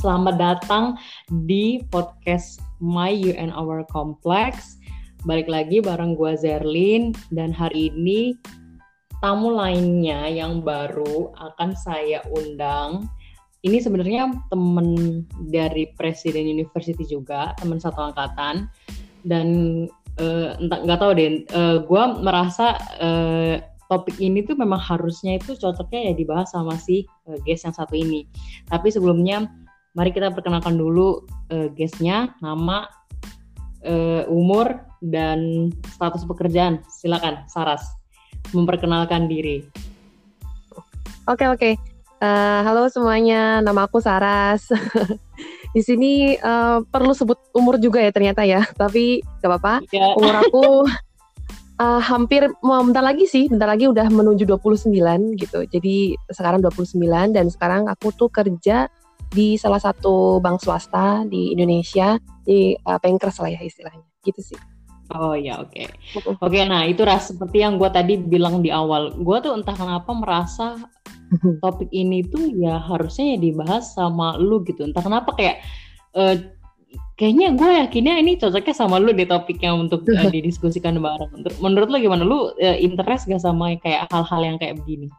[0.00, 0.96] Selamat datang
[1.44, 4.80] di podcast My You and Our Complex.
[5.28, 8.32] Balik lagi bareng gue Zerlin dan hari ini
[9.20, 13.12] tamu lainnya yang baru akan saya undang.
[13.60, 15.20] Ini sebenarnya temen
[15.52, 18.72] dari Presiden University juga, teman satu angkatan.
[19.20, 19.48] Dan
[20.16, 22.72] uh, entah nggak tahu deh, uh, gue merasa
[23.04, 23.60] uh,
[23.92, 28.00] topik ini tuh memang harusnya itu cocoknya ya dibahas sama si uh, guest yang satu
[28.00, 28.24] ini.
[28.64, 29.44] Tapi sebelumnya
[29.94, 32.86] mari kita perkenalkan dulu uh, guestnya, nama,
[33.82, 36.84] uh, umur, dan status pekerjaan.
[36.86, 37.82] Silakan, Saras,
[38.54, 39.66] memperkenalkan diri.
[41.26, 41.70] Oke oke,
[42.22, 44.70] uh, halo semuanya, nama aku Saras.
[45.74, 49.74] Di sini uh, perlu sebut umur juga ya ternyata ya, tapi gak apa-apa.
[49.94, 50.18] Ya.
[50.18, 50.66] Umur aku
[51.78, 54.90] uh, hampir mau bentar lagi sih, bentar lagi udah menuju 29
[55.38, 55.62] gitu.
[55.70, 56.98] Jadi sekarang 29
[57.30, 58.90] dan sekarang aku tuh kerja
[59.30, 64.04] di salah satu bank swasta di Indonesia di uh, bankers lah ya istilahnya.
[64.26, 64.58] Gitu sih.
[65.10, 65.74] Oh ya oke.
[65.74, 65.86] Okay.
[66.22, 69.14] Oke okay, nah itu ras seperti yang gue tadi bilang di awal.
[69.18, 70.78] Gue tuh entah kenapa merasa
[71.62, 74.86] topik ini tuh ya harusnya ya dibahas sama lu gitu.
[74.86, 75.62] Entah kenapa kayak
[76.14, 76.38] uh,
[77.18, 81.42] kayaknya gue yakinnya ini cocoknya sama lu di topiknya untuk uh, didiskusikan bareng.
[81.58, 82.22] Menurut lu gimana?
[82.22, 85.10] Lu uh, interest gak sama kayak hal-hal yang kayak begini?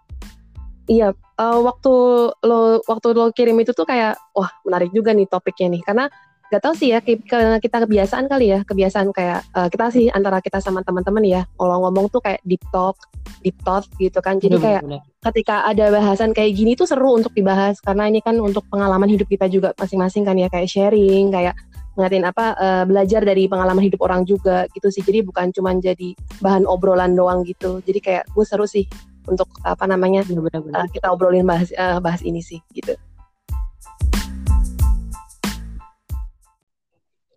[0.90, 1.94] Iya, uh, waktu
[2.42, 5.82] lo waktu lo kirim itu tuh kayak wah menarik juga nih topiknya nih.
[5.86, 6.06] Karena
[6.52, 10.44] gak tau sih ya karena kita kebiasaan kali ya kebiasaan kayak uh, kita sih antara
[10.44, 13.00] kita sama teman-teman ya kalau ngomong tuh kayak deep talk
[13.40, 14.36] deep talk gitu kan.
[14.42, 15.02] Jadi bener, kayak bener.
[15.32, 17.80] ketika ada bahasan kayak gini tuh seru untuk dibahas.
[17.80, 21.56] Karena ini kan untuk pengalaman hidup kita juga masing-masing kan ya kayak sharing kayak
[21.92, 25.04] ngatin apa uh, belajar dari pengalaman hidup orang juga gitu sih.
[25.04, 27.80] Jadi bukan cuma jadi bahan obrolan doang gitu.
[27.80, 28.84] Jadi kayak gue seru sih
[29.30, 30.74] untuk apa namanya bener -bener.
[30.74, 32.98] Uh, kita obrolin bahas uh, bahas ini sih gitu.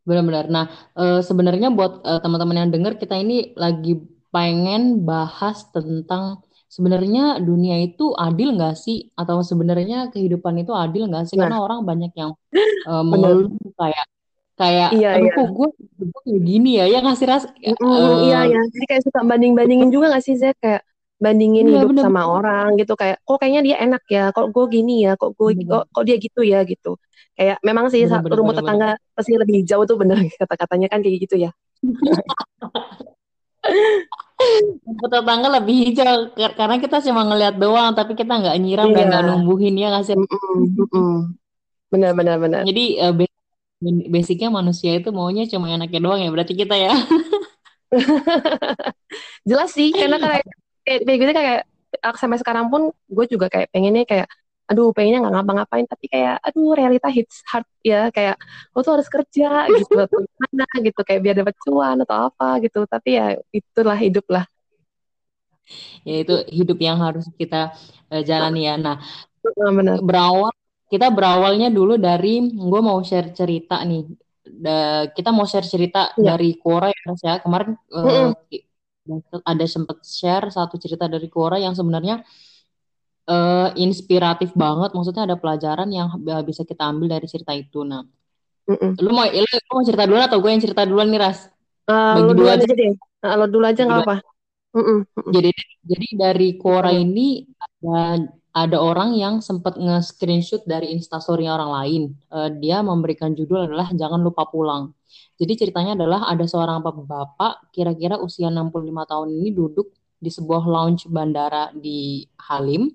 [0.05, 0.53] Benar-benar.
[0.53, 7.39] Nah uh, sebenarnya buat uh, teman-teman yang dengar kita ini lagi pengen bahas tentang sebenarnya
[7.41, 9.09] dunia itu adil nggak sih?
[9.17, 11.37] Atau sebenarnya kehidupan itu adil nggak sih?
[11.41, 11.49] Nah.
[11.49, 12.37] karena orang banyak yang
[12.91, 14.07] uh, mengeluh kayak
[14.55, 15.35] kayak iya, aduh iya.
[15.35, 15.69] kok gue
[15.99, 16.85] gue kayak gini ya?
[16.87, 17.45] Ya ngasih ras?
[17.59, 20.87] Mm, uh, iya ya jadi kayak suka banding bandingin juga gak sih Zek kayak
[21.23, 22.05] bandingin iya, hidup bener.
[22.11, 25.51] sama orang gitu kayak kok kayaknya dia enak ya kok gue gini ya kok gue
[25.63, 26.99] kok, kok dia gitu ya gitu.
[27.35, 29.15] Kayak memang sih bener, bener, rumah bener, tetangga bener.
[29.15, 31.51] pasti lebih jauh tuh bener kata-katanya kan kayak gitu ya.
[34.85, 38.97] Rumput tetangga lebih hijau karena kita cuma ngeliat doang tapi kita nggak nyiram iya.
[39.01, 41.33] dan nggak numbuhin ya ngasih mm -mm,
[41.89, 43.15] benar benar benar jadi uh,
[44.13, 46.95] basicnya manusia itu maunya cuma enaknya doang ya berarti kita ya.
[49.49, 50.19] Jelas sih karena
[50.85, 51.63] kayak kayak gitu kayak
[52.21, 54.29] sampai sekarang pun gue juga kayak pengennya kayak
[54.65, 58.41] aduh pengennya nggak ngapa-ngapain tapi kayak aduh realita hits hard ya kayak
[58.73, 62.89] lo tuh harus kerja gitu atau gimana gitu kayak biar dapat cuan atau apa gitu
[62.89, 64.45] tapi ya itulah hidup lah
[66.05, 67.77] ya itu hidup yang harus kita
[68.09, 68.97] uh, jalani ya nah
[69.69, 70.01] benar.
[70.01, 70.53] berawal
[70.95, 74.07] kita berawalnya dulu dari gue mau share cerita nih.
[74.45, 76.37] Da, kita mau share cerita ya.
[76.37, 77.41] dari Quora ya.
[77.43, 78.31] Kemarin mm -hmm.
[79.11, 82.25] Uh, ada sempat share satu cerita dari Quora yang sebenarnya
[83.29, 84.93] uh, inspiratif banget.
[84.93, 86.09] Maksudnya ada pelajaran yang
[86.45, 87.85] bisa kita ambil dari cerita itu.
[87.85, 88.05] Nah,
[89.01, 91.49] lu mau lu, mau cerita dulu atau gue yang cerita duluan nih Ras?
[91.85, 92.93] Uh, Bagi dulu aja deh.
[93.25, 94.17] Uh, lo dulu aja nggak apa.
[94.75, 94.99] Mm -mm.
[95.31, 95.51] Jadi
[95.85, 98.19] jadi dari Quora ini ada
[98.55, 102.03] ada orang yang sempat nge-screenshot dari instastory orang lain.
[102.31, 104.95] Uh, dia memberikan judul adalah jangan lupa pulang.
[105.35, 109.91] Jadi ceritanya adalah ada seorang bapak kira-kira usia 65 tahun ini duduk
[110.23, 112.95] di sebuah lounge bandara di Halim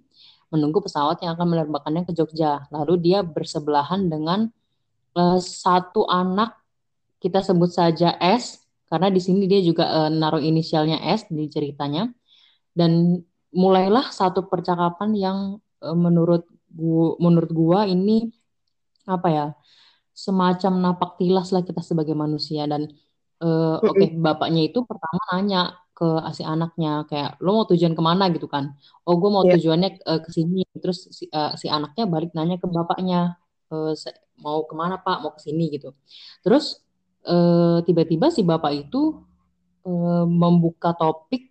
[0.50, 2.66] menunggu pesawat yang akan menerbakannya ke Jogja.
[2.72, 4.48] Lalu dia bersebelahan dengan
[5.20, 6.56] uh, satu anak
[7.20, 12.08] kita sebut saja S karena di sini dia juga uh, naruh inisialnya S di ceritanya.
[12.74, 15.38] Dan mulailah satu percakapan yang
[15.82, 18.30] uh, menurut gua menurut gua ini
[19.10, 19.48] apa ya
[20.14, 22.68] semacam napak tilas lah kita sebagai manusia.
[22.68, 22.92] Dan
[23.40, 28.02] uh, oke okay, bapaknya itu pertama nanya ke si anaknya kayak lo mau tujuan ke
[28.04, 28.28] mana?
[28.36, 28.76] gitu kan.
[29.08, 29.56] Oh gue mau yeah.
[29.56, 30.68] tujuannya uh, ke sini.
[30.76, 33.40] Terus si, uh, si anaknya balik nanya ke bapaknya
[33.72, 33.92] uh,
[34.44, 35.24] mau ke mana pak?
[35.24, 35.96] Mau ke sini gitu.
[36.44, 36.84] Terus
[37.84, 39.22] tiba-tiba uh, si bapak itu
[39.84, 41.49] uh, membuka topik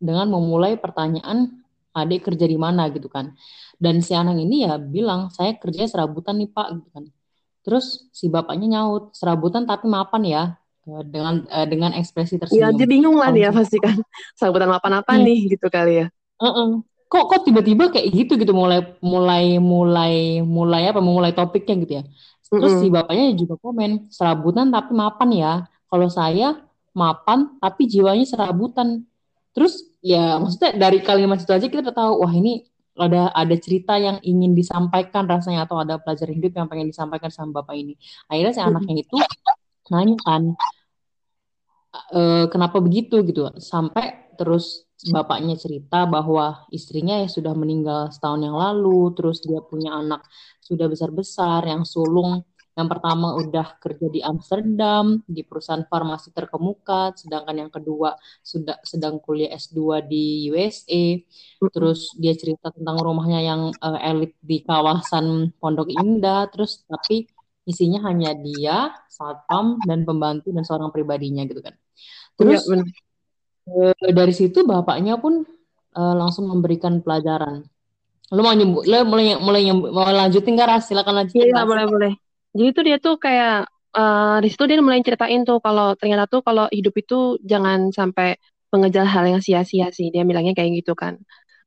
[0.00, 1.60] dengan memulai pertanyaan
[1.92, 3.36] adik kerja di mana gitu kan.
[3.76, 7.04] Dan si anak ini ya bilang saya kerja serabutan nih pak gitu kan.
[7.60, 10.42] Terus si bapaknya nyaut serabutan tapi mapan ya
[10.88, 12.56] eh, dengan uh, dengan ekspresi tersenyum.
[12.56, 14.00] Iya dia bingung lah dia pasti kan
[14.38, 15.22] serabutan mapan apa hmm.
[15.22, 16.06] nih gitu kali ya.
[16.40, 16.70] Uh -uh.
[17.10, 22.04] kok kok tiba-tiba kayak gitu gitu mulai mulai mulai mulai apa memulai topiknya gitu ya
[22.50, 22.82] terus Mm-mm.
[22.82, 25.52] si bapaknya juga komen serabutan tapi mapan ya
[25.86, 26.58] kalau saya
[26.90, 29.06] mapan tapi jiwanya serabutan
[29.54, 32.64] terus ya maksudnya dari kalimat itu aja kita udah tahu wah ini
[33.00, 37.62] ada ada cerita yang ingin disampaikan rasanya atau ada pelajaran hidup yang pengen disampaikan sama
[37.62, 37.94] bapak ini.
[38.28, 39.16] Akhirnya si anaknya itu
[39.88, 40.42] nanya kan
[42.14, 43.18] "Eh, kenapa begitu?
[43.26, 43.50] gitu.
[43.58, 49.96] Sampai terus bapaknya cerita bahwa istrinya ya sudah meninggal setahun yang lalu terus dia punya
[49.96, 50.20] anak
[50.60, 52.44] sudah besar-besar yang sulung
[52.80, 59.20] yang pertama udah kerja di Amsterdam di perusahaan farmasi terkemuka sedangkan yang kedua sudah sedang
[59.20, 61.20] kuliah S2 di USA
[61.68, 66.48] terus dia cerita tentang rumahnya yang eh, elit di kawasan Pondok Indah.
[66.48, 67.28] Terus tapi
[67.68, 71.76] isinya hanya dia satpam dan pembantu dan seorang pribadinya gitu kan.
[72.40, 72.88] Iya terus benar.
[73.68, 75.44] eh, dari situ bapaknya pun
[75.94, 77.60] eh, langsung memberikan pelajaran.
[78.30, 80.84] Lu mau nyebut lu mulai mulai nyebut- mau lanjutin nggak Ras?
[80.88, 82.12] Silakan lanjutin iya boleh boleh.
[82.56, 83.52] Jadi tuh dia tuh kayak
[83.96, 87.14] eh di situ dia mulai ceritain tuh kalau ternyata tuh kalau hidup itu
[87.50, 88.38] jangan sampai
[88.72, 90.06] mengejar hal yang sia-sia sih.
[90.14, 91.14] Dia bilangnya kayak gitu kan.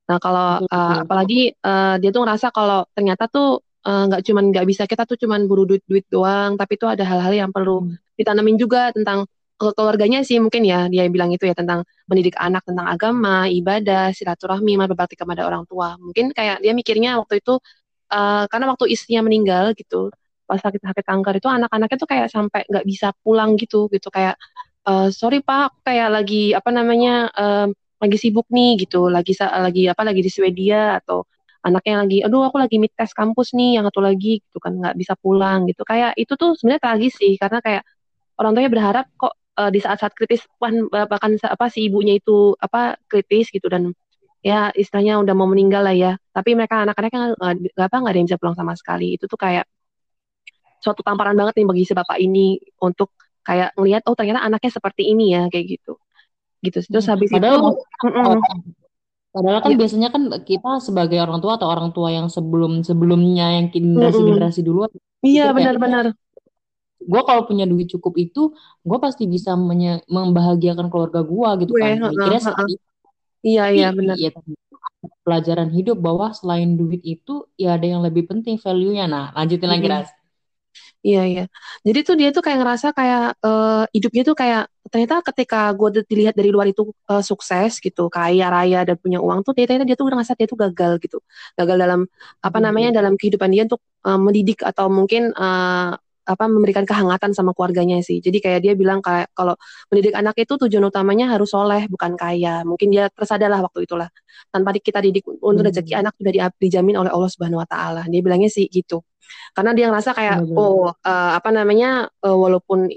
[0.09, 4.83] Nah kalau betul apalagi eh, dia tuh ngerasa kalau ternyata tuh nggak cuman nggak bisa
[4.91, 8.91] kita tuh cuman buru duit-duit doang, tapi tuh ada hal-hal yang perlu Hmm, ditanamin juga
[8.95, 9.25] tentang
[9.62, 14.12] ke- keluarganya sih mungkin ya dia bilang itu ya tentang mendidik anak tentang agama, ibadah,
[14.18, 15.95] silaturahmi, berbakti kepada orang tua.
[16.01, 17.59] Mungkin kayak dia mikirnya waktu itu
[18.13, 20.12] eh, karena waktu istrinya meninggal gitu
[20.53, 24.07] pas sakit-sakit kanker itu anak-anaknya tuh kayak sampai nggak bisa pulang gitu gitu.
[24.13, 24.38] Kayak
[24.85, 29.09] eh, sorry pak aku kayak lagi apa namanya em, lagi sibuk nih gitu.
[29.09, 31.25] Lagi lagi apa lagi di Swedia atau
[31.65, 34.77] anaknya lagi aduh aku lagi mid test kampus nih yang satu lagi gitu kan.
[34.77, 35.81] Nggak bisa pulang gitu.
[35.88, 37.83] Kayak itu tuh sebenarnya tragis sih karena kayak
[38.39, 43.01] orang tuanya berharap kok eh, di saat-saat kritis bahkan bahkan apa si ibunya itu apa
[43.09, 43.94] kritis gitu dan
[44.44, 46.13] ya istilahnya udah mau meninggal lah ya.
[46.35, 49.15] Tapi mereka anak-anaknya nggak nggak apa nggak ada yang bisa pulang sama sekali.
[49.17, 49.65] Itu tuh kayak
[50.83, 53.15] suatu tamparan banget nih bagi si bapak ini untuk
[53.47, 55.95] kayak ngelihat oh ternyata anaknya seperti ini ya kayak gitu.
[56.59, 57.13] Gitu terus hmm.
[57.15, 58.39] habis itu padahal mm-mm,
[59.33, 63.57] Padahal kan ya, biasanya kan kita sebagai orang tua atau orang tua yang sebelum sebelumnya
[63.57, 64.30] yang generasi mm-mm.
[64.30, 64.85] generasi dulu
[65.25, 66.06] iya pikir kayak benar-benar
[67.03, 68.56] gue kalau punya duit cukup itu
[68.86, 72.00] gue pasti bisa menye- membahagiakan keluarga gue gitu gue kan.
[72.00, 72.86] heeh, mikirnya seperti itu.
[73.44, 74.15] Iya iya benar.
[74.15, 74.56] ya tadi,
[75.27, 79.03] pelajaran hidup bahwa selain duit itu ya ada yang lebih penting value-nya.
[79.12, 80.00] Nah lanjutin lagi Mm-mm.
[80.00, 80.09] Ras
[81.07, 81.41] Iya iya.
[81.88, 84.61] Jadi tuh dia tuh kayak ngerasa kayak eh, hidupnya tuh kayak
[84.91, 89.39] ternyata ketika gue dilihat dari luar itu eh, sukses gitu, kaya raya dan punya uang
[89.45, 91.17] tuh ternyata dia tuh ngerasa dia tuh gagal gitu.
[91.59, 92.00] Gagal dalam
[92.47, 95.89] apa namanya dalam kehidupan dia untuk eh, mendidik atau mungkin eh,
[96.24, 98.20] apa memberikan kehangatan sama keluarganya sih.
[98.24, 99.56] Jadi kayak dia bilang kayak kalau
[99.92, 102.64] mendidik anak itu tujuan utamanya harus soleh bukan kaya.
[102.68, 104.08] Mungkin dia tersadar lah waktu itulah.
[104.54, 108.02] Tanpa kita didik untuk rezeki Hmm, anak sudah di- dijamin oleh Allah Subhanahu Wa Taala.
[108.12, 109.04] Dia bilangnya sih gitu
[109.56, 112.90] karena dia ngerasa kayak benar-benar oh eh, apa namanya eh, walaupun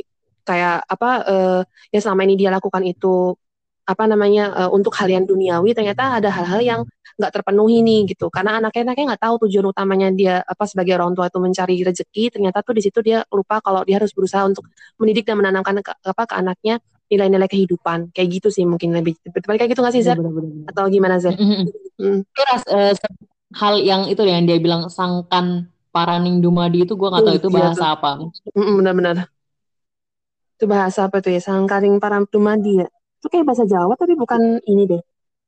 [0.46, 1.61] kayak apa eh,
[1.94, 3.34] yang selama ini dia lakukan itu
[3.86, 6.80] apa namanya eh, untuk hal yang duniawi ternyata ada hal-hal yang
[7.16, 8.28] nggak terpenuhi nih gitu.
[8.28, 12.60] Karena anaknya-anaknya nggak tahu tujuan utamanya dia apa sebagai orang tua itu mencari rezeki ternyata
[12.60, 14.68] tuh di situ dia lupa kalau dia harus berusaha untuk
[15.00, 16.76] mendidik dan menanamkan ke, apa ke anaknya
[17.08, 18.12] nilai-nilai kehidupan.
[18.12, 21.32] Kayak gitu sih mungkin lebih Betul kayak gitu nggak sih Zer benar-benar atau gimana Zer?
[21.96, 22.20] Hmm.
[22.20, 22.92] Itu Ras, eh,
[23.56, 27.49] hal yang itu yang dia bilang sangkan paraning dumadi itu gue nggak tahu Uh, itu
[27.49, 28.11] iya bahasa apa.
[28.52, 29.16] Benar-benar.
[30.61, 31.40] Itu bahasa apa tuh ya?
[31.40, 32.88] Sangkaring param dumadi ya
[33.20, 35.02] itu kayak bahasa Jawa tapi bukan ini deh.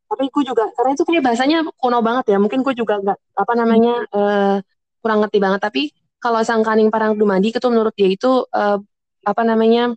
[0.08, 2.38] Tapi gue juga karena itu kayak bahasanya kuno banget ya.
[2.40, 4.56] Mungkin gue juga nggak apa namanya eh,
[5.02, 5.60] kurang ngerti banget.
[5.62, 5.82] Tapi
[6.18, 8.78] kalau sangkaring parang dumadi itu menurut dia itu eh,
[9.26, 9.92] apa namanya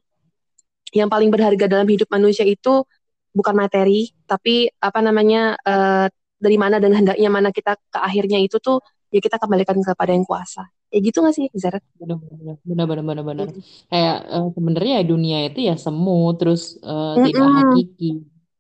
[0.92, 2.84] yang paling berharga dalam hidup manusia itu
[3.32, 6.08] bukan materi tapi apa namanya eh,
[6.42, 10.28] dari mana dan hendaknya mana kita ke akhirnya itu tuh ya kita kembalikan kepada yang
[10.28, 11.80] kuasa ya gitu nggak sih Zara?
[12.00, 13.48] benar-benar benar-benar benar-benar
[13.92, 17.56] kayak eh, sebenarnya ya dunia itu ya semu terus eh, tidak Mm-mm.
[17.58, 18.10] hakiki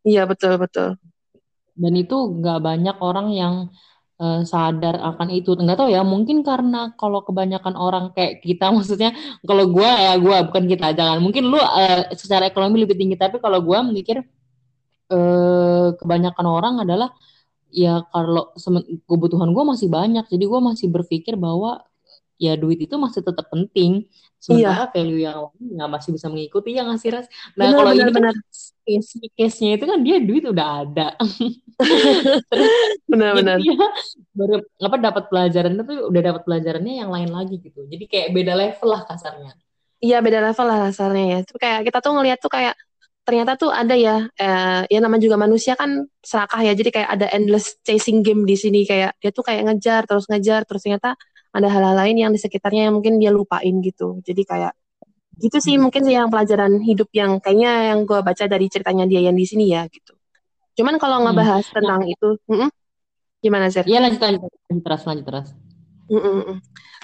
[0.01, 0.97] Iya betul betul.
[1.81, 3.55] dan itu nggak banyak orang yang
[4.21, 9.09] eh, sadar akan itu nggak tahu ya mungkin karena kalau kebanyakan orang kayak kita maksudnya
[9.49, 13.37] kalau gua ya gua bukan kita jangan mungkin lu eh, secara ekonomi lebih tinggi tapi
[13.43, 14.17] kalau gua mikir
[15.13, 17.09] eh, kebanyakan orang adalah
[17.71, 18.51] ya kalau
[19.09, 21.83] kebutuhan gue masih banyak jadi gue masih berpikir bahwa
[22.41, 24.09] ya duit itu masih tetap penting.
[24.49, 24.73] Iya.
[24.73, 27.27] sementara value yang lain nggak masih bisa mengikuti ya ngasih ras?
[27.53, 28.33] Nah benar kalau benar ini benar.
[28.81, 31.07] case case-nya itu kan dia duit udah ada.
[32.49, 32.71] Terus
[33.13, 33.61] benar.
[34.33, 37.85] baru apa dapat pelajaran itu udah dapat pelajarannya yang lain lagi gitu.
[37.85, 39.53] Jadi kayak beda level lah kasarnya.
[40.01, 41.37] Iya beda level lah rasanya ya.
[41.45, 42.73] Itu kayak kita tuh ngelihat tuh kayak
[43.21, 46.73] ternyata tuh ada ya eh, ya nama juga manusia kan serakah ya.
[46.73, 48.89] Jadi kayak ada endless chasing game di sini.
[48.89, 51.13] Kayak dia tuh kayak ngejar terus ngejar terus ternyata
[51.51, 54.23] ada hal-hal lain yang di sekitarnya yang mungkin dia lupain gitu.
[54.23, 54.73] Jadi kayak
[55.41, 55.87] gitu sih hmm.
[55.87, 59.45] mungkin sih yang pelajaran hidup yang kayaknya yang gue baca dari ceritanya dia yang di
[59.47, 60.13] sini ya gitu.
[60.79, 61.25] Cuman kalau hmm.
[61.31, 61.75] ngebahas hmm.
[61.75, 62.71] tentang itu mm
[63.41, 64.41] gimana sih Iya lanjut lanjut.
[64.69, 65.47] Lanjut terus lanjut terus
[66.13, 66.55] mm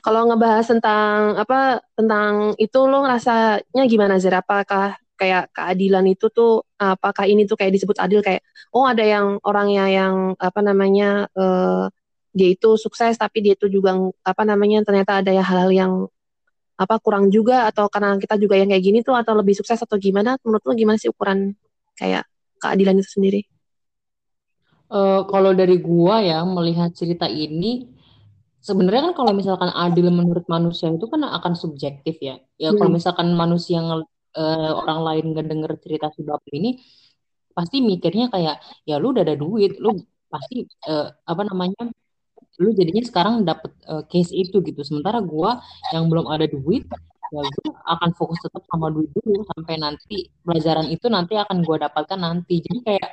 [0.06, 6.64] kalau ngebahas tentang apa tentang itu lo ngerasanya gimana Zer apakah kayak keadilan itu tuh
[6.78, 8.22] apakah ini tuh kayak disebut adil?
[8.22, 11.90] Kayak oh ada yang orangnya yang apa namanya uh,
[12.38, 15.94] dia itu sukses tapi dia itu juga apa namanya ternyata ada ya hal-hal yang
[16.78, 19.98] apa kurang juga atau karena kita juga yang kayak gini tuh atau lebih sukses atau
[19.98, 21.58] gimana menurut lo gimana sih ukuran
[21.98, 22.30] kayak
[22.62, 23.42] keadilan itu sendiri?
[24.88, 27.90] Uh, kalau dari gua ya melihat cerita ini
[28.62, 32.38] sebenarnya kan kalau misalkan adil menurut manusia itu kan akan subjektif ya.
[32.62, 32.78] Ya hmm.
[32.78, 34.06] kalau misalkan manusia yang
[34.38, 36.78] uh, orang lain ngedenger cerita si bapak ini
[37.58, 39.98] pasti mikirnya kayak ya lu udah ada duit, lu
[40.30, 41.90] pasti uh, apa namanya
[42.58, 44.82] lu jadinya sekarang dapet uh, case itu gitu.
[44.82, 45.52] Sementara gue
[45.94, 46.86] yang belum ada duit
[47.28, 51.78] ya gue akan fokus tetap sama duit dulu sampai nanti pelajaran itu nanti akan gue
[51.80, 52.64] dapatkan nanti.
[52.64, 53.10] Jadi kayak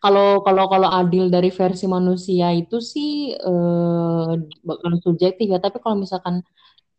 [0.00, 5.60] kalau kalau kalau adil dari versi manusia itu sih uh, bakal subjektif ya.
[5.60, 6.44] Tapi kalau misalkan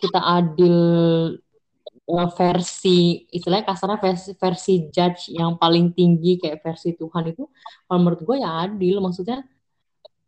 [0.01, 0.75] kita adil
[2.09, 7.49] uh, versi istilahnya kasarnya versi, versi judge yang paling tinggi kayak versi Tuhan itu
[7.85, 9.01] kalau menurut gue ya adil.
[9.01, 9.41] Maksudnya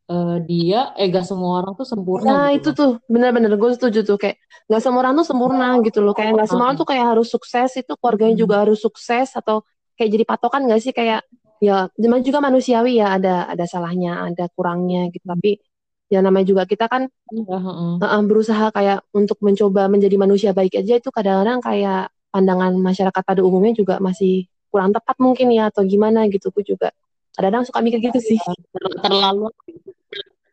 [0.08, 2.92] uh, dia eh gak semua orang tuh sempurna nah gitu itu tuh.
[3.08, 4.18] Bener-bener gue setuju tuh.
[4.20, 6.16] Kayak gak semua orang tuh sempurna gitu loh.
[6.16, 7.70] Kayak gak semua orang tuh kayak harus sukses.
[7.78, 8.44] Itu keluarganya hmm.
[8.44, 9.64] juga harus sukses atau
[10.00, 10.94] kayak jadi patokan gak sih?
[10.96, 11.28] Kayak
[11.60, 13.20] ya zaman juga manusiawi ya.
[13.20, 15.28] Ada ada salahnya ada kurangnya gitu.
[15.28, 15.60] Tapi
[16.08, 20.80] ya namanya juga kita kan uh, uh, uh, berusaha kayak untuk mencoba menjadi manusia baik
[20.80, 25.84] aja itu kadang-kadang kayak pandangan masyarakat pada umumnya juga masih kurang tepat mungkin ya atau
[25.84, 26.48] gimana gitu.
[26.56, 26.96] Gue juga
[27.36, 28.40] kadang-kadang suka mikir gitu sih.
[29.04, 29.52] Terlalu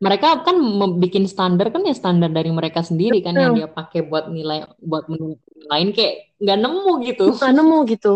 [0.05, 0.61] mereka kan
[1.01, 5.09] bikin standar kan ya standar dari mereka sendiri kan yang dia pakai buat nilai buat
[5.09, 7.27] menilai lain kayak nggak nemu gitu.
[7.33, 8.15] Nggak nemu gitu.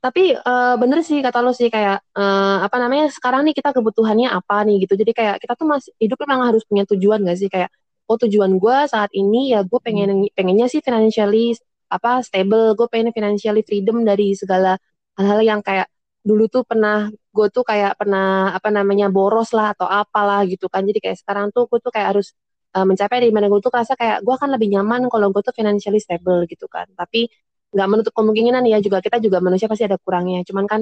[0.00, 4.32] Tapi uh, bener sih kata lo sih kayak uh, apa namanya sekarang nih kita kebutuhannya
[4.32, 4.96] apa nih gitu.
[4.96, 7.52] Jadi kayak kita tuh masih hidup memang harus punya tujuan gak sih?
[7.52, 7.68] Kayak
[8.08, 11.54] oh tujuan gue saat ini ya gue pengen pengennya sih financially
[11.92, 12.72] apa stable.
[12.72, 14.80] Gue pengen financially freedom dari segala
[15.20, 15.92] hal-hal yang kayak
[16.24, 20.84] dulu tuh pernah gue tuh kayak pernah apa namanya boros lah atau apalah gitu kan.
[20.84, 22.36] Jadi kayak sekarang tuh gue tuh kayak harus
[22.76, 25.54] uh, mencapai di mana gue tuh rasa kayak gue akan lebih nyaman kalau gue tuh
[25.56, 26.86] financially stable gitu kan.
[26.92, 27.28] Tapi
[27.72, 30.44] nggak menutup kemungkinan ya juga kita juga manusia pasti ada kurangnya.
[30.44, 30.80] Cuman kan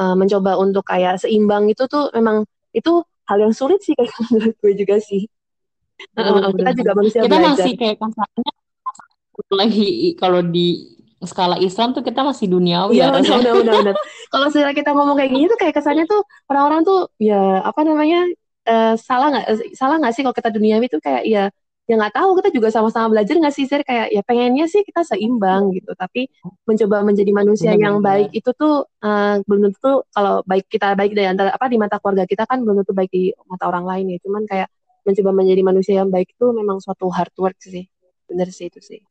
[0.00, 4.56] uh, mencoba untuk kayak seimbang itu tuh memang itu hal yang sulit sih kayak menurut
[4.56, 5.28] gue juga sih.
[6.16, 7.52] Uh, kita juga manusia kita belajar.
[7.54, 8.52] masih kayak kasarnya
[9.52, 13.14] lagi kalau di skala Islam tuh kita masih duniawi ya.
[13.14, 13.94] Iya, udah, udah, udah.
[14.32, 18.26] Kalau setelah kita ngomong kayak gini tuh kayak kesannya tuh orang-orang tuh ya apa namanya
[18.68, 21.44] uh, salah nggak salah nggak sih kalau kita duniawi tuh kayak ya
[21.90, 25.74] ya nggak tahu kita juga sama-sama belajar nggak sih kayak ya pengennya sih kita seimbang
[25.74, 26.30] gitu tapi
[26.62, 28.08] mencoba menjadi manusia benar, yang benar.
[28.08, 31.98] baik itu tuh uh, belum tentu kalau baik kita baik dari antara apa di mata
[31.98, 34.68] keluarga kita kan belum tentu baik di mata orang lain ya cuman kayak
[35.02, 37.90] mencoba menjadi manusia yang baik itu memang suatu hard work sih
[38.30, 39.02] bener sih itu sih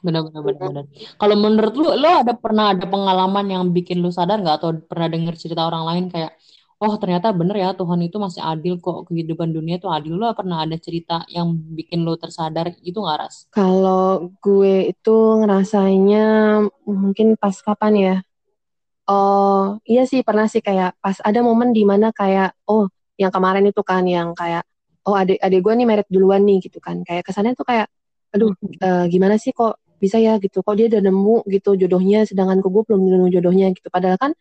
[0.00, 0.84] Benar benar benar benar.
[1.20, 5.08] Kalau menurut lu, lu ada pernah ada pengalaman yang bikin lu sadar nggak atau pernah
[5.12, 6.32] dengar cerita orang lain kayak,
[6.80, 10.16] oh ternyata bener ya Tuhan itu masih adil kok kehidupan dunia itu adil.
[10.16, 13.44] Lu pernah ada cerita yang bikin lu tersadar itu nggak ras?
[13.52, 16.26] Kalau gue itu ngerasanya
[16.88, 18.16] mungkin pas kapan ya?
[19.10, 22.88] Oh iya sih pernah sih kayak pas ada momen di mana kayak oh
[23.20, 24.64] yang kemarin itu kan yang kayak
[25.04, 27.90] oh adik adik gue nih merit duluan nih gitu kan kayak kesannya tuh kayak
[28.30, 28.54] aduh
[28.86, 30.64] uh, gimana sih kok bisa ya gitu.
[30.64, 33.92] Kok dia udah nemu gitu jodohnya sedangkan gue belum nemu jodohnya gitu.
[33.92, 34.32] Padahal kan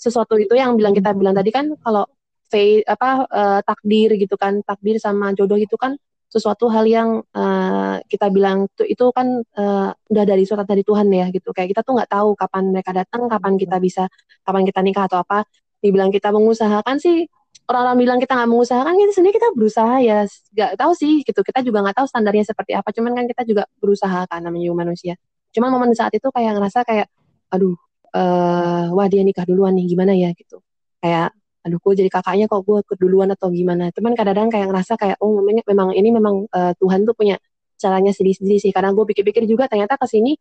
[0.00, 2.08] sesuatu itu yang bilang kita bilang tadi kan kalau
[2.50, 5.94] fate apa uh, takdir gitu kan takdir sama jodoh itu kan
[6.32, 11.12] sesuatu hal yang uh, kita bilang tuh itu kan uh, udah dari surat dari Tuhan
[11.12, 11.52] ya gitu.
[11.52, 14.08] Kayak kita tuh nggak tahu kapan mereka datang kapan kita bisa
[14.40, 15.44] kapan kita nikah atau apa.
[15.84, 17.28] Dibilang kita mengusahakan sih
[17.72, 20.18] orang-orang bilang kita nggak mengusahakan itu sebenarnya kita berusaha ya.
[20.28, 21.40] Nggak tahu sih gitu.
[21.40, 22.88] Kita juga nggak tahu standarnya seperti apa.
[22.92, 25.16] Cuman kan kita juga berusaha kan namanya manusia.
[25.56, 27.08] Cuman momen saat itu kayak ngerasa kayak
[27.48, 27.76] aduh
[28.12, 30.30] uh, wah dia nikah duluan nih gimana ya?
[30.36, 30.60] Gitu.
[31.00, 33.88] Kayak aduh gue jadi kakaknya kok gue keduluan atau gimana?
[33.96, 37.40] Cuman kadang-kadang kayak ngerasa kayak oh memang memang ini memang uh, Tuhan tuh punya
[37.80, 38.70] caranya sendiri-sendiri sih.
[38.76, 40.36] Karena gue pikir-pikir juga ternyata ke sini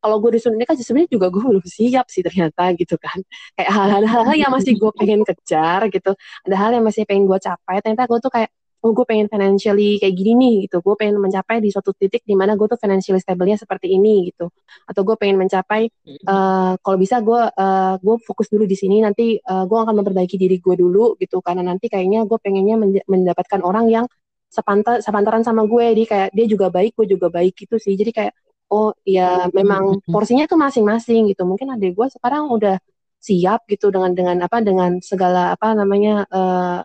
[0.00, 3.18] kalau gue disuruh nikah sebenarnya juga gue belum siap sih ternyata gitu kan.
[3.58, 3.70] Kayak
[4.06, 6.14] hal-hal yang masih gue pengen kejar gitu.
[6.46, 8.50] Ada hal yang masih pengen gue capai ternyata gue tuh kayak
[8.86, 10.78] oh gue pengen financially kayak gini nih gitu.
[10.84, 14.46] Gue pengen mencapai di suatu titik di mana gue tuh financially stable-nya seperti ini gitu.
[14.86, 15.90] Atau gue pengen mencapai
[16.30, 20.38] uh, kalau bisa gue uh, gue fokus dulu di sini nanti uh, gue akan memperbaiki
[20.38, 21.42] diri gue dulu gitu.
[21.42, 22.78] Karena nanti kayaknya gue pengennya
[23.10, 24.06] mendapatkan orang yang
[24.46, 25.86] sepantar sepantaran sama gue.
[25.98, 27.98] Di kayak dia juga baik gue juga baik gitu sih.
[27.98, 28.32] Jadi kayak
[28.72, 31.42] oh ya memang porsinya tuh masing-masing gitu.
[31.46, 32.76] Mungkin adik gue sekarang udah
[33.20, 36.80] siap gitu dengan dengan apa dengan segala apa namanya uh,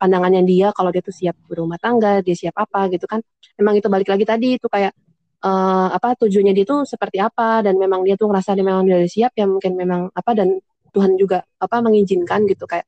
[0.00, 3.20] pandangannya dia kalau dia tuh siap berumah tangga dia siap apa gitu kan.
[3.58, 4.92] Memang itu balik lagi tadi itu kayak
[5.44, 9.02] uh, apa tujuannya dia tuh seperti apa dan memang dia tuh ngerasa dia memang dia
[9.02, 10.58] udah siap ya mungkin memang apa dan
[10.90, 12.86] Tuhan juga apa mengizinkan gitu kayak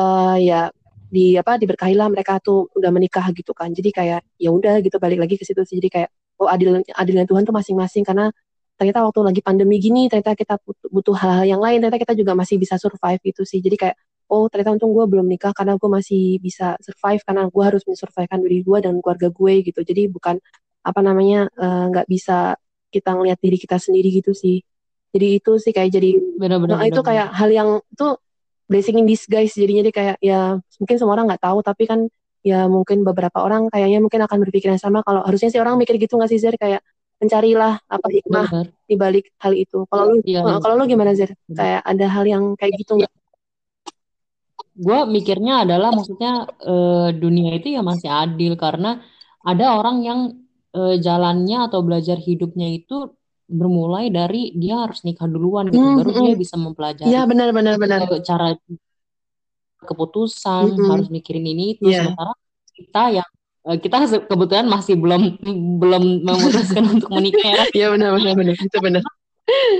[0.00, 0.72] uh, ya
[1.06, 3.70] di apa diberkahilah mereka tuh udah menikah gitu kan.
[3.72, 5.78] Jadi kayak ya udah gitu balik lagi ke situ sih.
[5.78, 8.28] Jadi kayak oh adil adilnya Tuhan tuh masing-masing karena
[8.76, 10.60] ternyata waktu lagi pandemi gini ternyata kita
[10.92, 13.64] butuh hal-hal yang lain ternyata kita juga masih bisa survive itu sih.
[13.64, 13.96] Jadi kayak
[14.28, 18.38] oh ternyata untung gue belum nikah karena gue masih bisa survive karena gue harus mensurvivekan
[18.44, 19.80] diri gue dan keluarga gue gitu.
[19.80, 20.36] Jadi bukan
[20.86, 22.54] apa namanya eh, nggak uh, bisa
[22.92, 24.60] kita ngelihat diri kita sendiri gitu sih.
[25.16, 28.08] Jadi itu sih kayak jadi benar-benar nah, itu kayak hal yang itu
[28.68, 29.88] blessing in disguise jadinya.
[29.88, 30.40] Dia kayak ya
[30.76, 32.00] mungkin semua orang nggak tahu tapi kan
[32.46, 35.98] ya mungkin beberapa orang kayaknya mungkin akan berpikir yang sama kalau harusnya sih orang mikir
[35.98, 36.78] gitu nggak sih Zer kayak
[37.18, 38.48] mencarilah apa hikmah
[38.86, 39.82] di balik hal itu.
[39.90, 41.34] Kalau lu ya, kalau lu gimana Zer?
[41.50, 43.12] Kayak ada hal yang kayak gitu nggak?
[44.76, 49.00] Gue mikirnya adalah maksudnya uh, dunia itu ya masih adil karena
[49.40, 50.20] ada orang yang
[50.76, 53.16] uh, jalannya atau belajar hidupnya itu
[53.48, 56.24] bermulai dari dia harus nikah duluan gitu, hmm, baru hmm.
[56.28, 57.08] dia bisa mempelajari.
[57.08, 58.04] Iya benar benar benar.
[58.20, 58.52] Cara
[59.82, 60.88] keputusan hmm.
[60.88, 62.08] harus mikirin ini itu yeah.
[62.08, 62.32] sementara
[62.76, 63.28] kita yang
[63.66, 65.42] Eh, kita kebetulan masih belum
[65.82, 67.64] belum memutuskan untuk menikah ya.
[67.74, 69.02] Iya benar benar benar itu benar.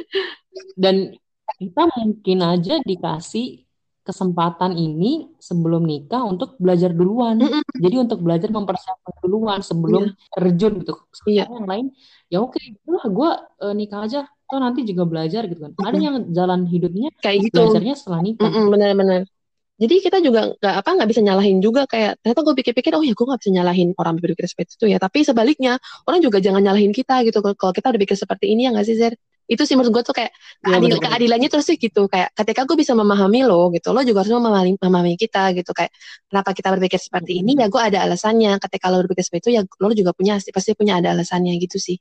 [0.82, 1.14] Dan
[1.62, 3.62] kita mungkin aja dikasih
[4.02, 7.38] kesempatan ini sebelum nikah untuk belajar duluan.
[7.38, 7.62] Mm -mm.
[7.78, 10.34] Jadi untuk belajar mempersiapkan duluan sebelum yeah.
[10.34, 10.94] terjun gitu.
[11.30, 11.44] Iya.
[11.46, 11.86] Yang lain
[12.26, 12.74] ya oke, okay,
[13.06, 13.30] gue
[13.62, 14.26] uh, nikah aja.
[14.46, 15.70] Toh nanti juga belajar gitu kan.
[15.70, 15.88] Mm -mm.
[15.94, 17.70] Ada yang jalan hidupnya kayak gitu.
[17.70, 18.50] Belajarnya setelah nikah.
[18.50, 19.30] Benar-benar
[19.76, 23.12] jadi kita juga nggak apa nggak bisa nyalahin juga kayak ternyata gue pikir-pikir oh ya
[23.12, 24.96] gue nggak bisa nyalahin orang berpikir seperti itu ya.
[24.96, 25.76] Tapi sebaliknya
[26.08, 27.44] orang juga jangan nyalahin kita gitu.
[27.44, 29.12] Kalau kita udah pikir seperti ini ya nggak sih Zer?
[29.46, 30.32] Itu sih menurut gue tuh kayak
[30.64, 32.08] ya, keadil, keadilannya terus sih gitu.
[32.08, 35.70] Kayak ketika gue bisa memahami lo gitu lo juga harus memahami, memahami kita gitu.
[35.76, 35.92] Kayak
[36.32, 38.56] kenapa kita berpikir seperti ini ya gue ada alasannya.
[38.56, 42.00] Ketika lo berpikir seperti itu ya lo juga punya pasti punya ada alasannya gitu sih.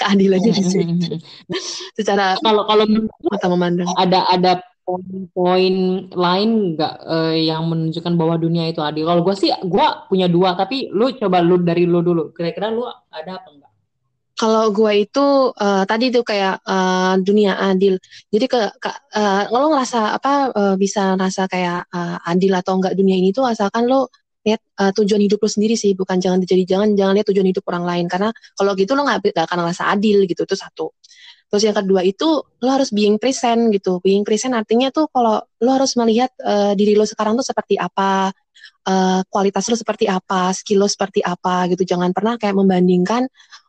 [0.00, 1.12] Keadilannya di situ
[2.00, 2.88] secara kalau kalau
[3.20, 3.86] mata memandang.
[3.94, 4.52] ada ada
[4.84, 5.74] poin-poin
[6.12, 9.08] lain nggak uh, yang menunjukkan bahwa dunia itu adil?
[9.08, 12.30] Kalau gue sih, gue punya dua, tapi lu coba lu dari lu dulu.
[12.36, 13.72] Kira-kira lu ada apa enggak?
[14.34, 17.96] Kalau gue itu uh, tadi tuh kayak uh, dunia adil.
[18.28, 22.98] Jadi ke, ke uh, lo ngerasa apa uh, bisa ngerasa kayak uh, adil atau enggak
[22.98, 24.10] dunia ini tuh asalkan lo
[24.44, 27.64] lihat uh, tujuan hidup lo sendiri sih, bukan jangan jadi jangan jangan lihat tujuan hidup
[27.72, 30.92] orang lain karena kalau gitu lo nggak akan ngerasa adil gitu itu satu.
[31.50, 34.02] Terus yang kedua itu lo harus being present gitu.
[34.02, 38.32] Being present artinya tuh kalau lo harus melihat uh, diri lo sekarang tuh seperti apa,
[38.88, 41.86] uh, kualitas lo seperti apa, skill lo seperti apa gitu.
[41.86, 43.28] Jangan pernah kayak membandingkan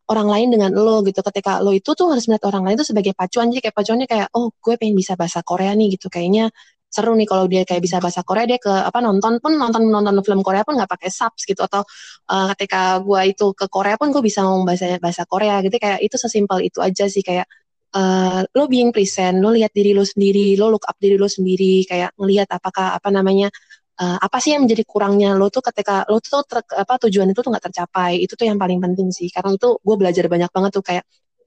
[0.10, 1.22] orang lain dengan lo gitu.
[1.22, 3.54] Ketika lo itu tuh harus melihat orang lain tuh sebagai pacuan.
[3.54, 6.10] Jadi kayak pacuannya kayak oh gue pengen bisa bahasa Korea nih gitu.
[6.10, 6.50] Kayaknya
[6.96, 10.16] seru nih kalau dia kayak bisa bahasa Korea dia ke apa nonton pun nonton nonton
[10.24, 11.84] film Korea pun nggak pakai subs gitu atau
[12.32, 16.00] uh, ketika gue itu ke Korea pun gue bisa ngomong bahasa bahasa Korea gitu kayak
[16.00, 17.52] itu sesimpel itu aja sih kayak
[17.95, 21.88] uh, lo being present, lo lihat diri lo sendiri, lo look up diri lo sendiri,
[21.88, 23.47] kayak ngelihat apakah apa namanya
[23.97, 27.39] uh, apa sih yang menjadi kurangnya lo tuh ketika lo tuh ter, apa tujuan itu
[27.39, 29.31] tuh nggak tercapai, itu tuh yang paling penting sih.
[29.31, 31.05] Karena itu gue belajar banyak banget tuh kayak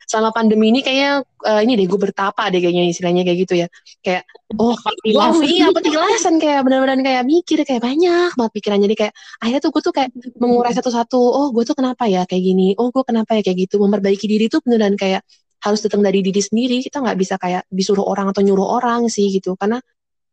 [0.09, 3.67] selama pandemi ini kayaknya uh, ini deh gue bertapa deh kayaknya istilahnya kayak gitu ya.
[4.01, 4.25] Kayak
[4.57, 4.73] oh
[5.13, 8.81] wow iya petilasan kayak benar-benar kayak mikir kayak banyak banget pikiran.
[8.81, 12.41] Jadi kayak akhirnya tuh gue tuh kayak mengurai satu-satu oh gue tuh kenapa ya kayak
[12.41, 12.73] gini?
[12.81, 13.77] Oh gue kenapa ya kayak gitu?
[13.85, 15.21] Memperbaiki diri tuh beneran kayak
[15.63, 16.83] harus datang dari diri sendiri.
[16.85, 19.55] Kita nggak bisa kayak disuruh orang atau nyuruh orang sih gitu.
[19.59, 19.79] Karena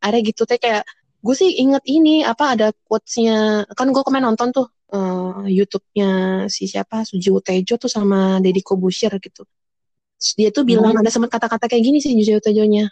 [0.02, 0.86] ada gitu teh kayak
[1.26, 3.66] gue sih inget ini apa ada quotesnya.
[3.74, 6.10] Kan gue kemarin nonton tuh uh, YouTube-nya
[6.52, 9.46] si siapa Sujiwo Tejo tuh sama Deddy Kobusir gitu.
[10.40, 11.02] Dia tuh bilang hmm.
[11.06, 12.90] ada sempat kata-kata kayak gini sih Sujiwo Tejonya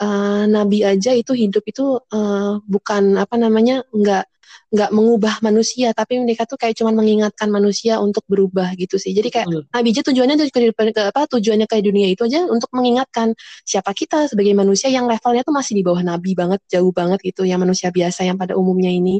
[0.00, 4.24] uh, Nabi aja itu hidup itu uh, bukan apa namanya nggak
[4.70, 9.10] nggak mengubah manusia tapi mereka tuh kayak cuman mengingatkan manusia untuk berubah gitu sih.
[9.10, 9.66] Jadi kayak hmm.
[9.74, 13.34] Nabi aja tujuannya ke, ke apa tujuannya ke dunia itu aja untuk mengingatkan
[13.66, 17.42] siapa kita sebagai manusia yang levelnya tuh masih di bawah Nabi banget jauh banget gitu
[17.42, 19.18] yang manusia biasa yang pada umumnya ini.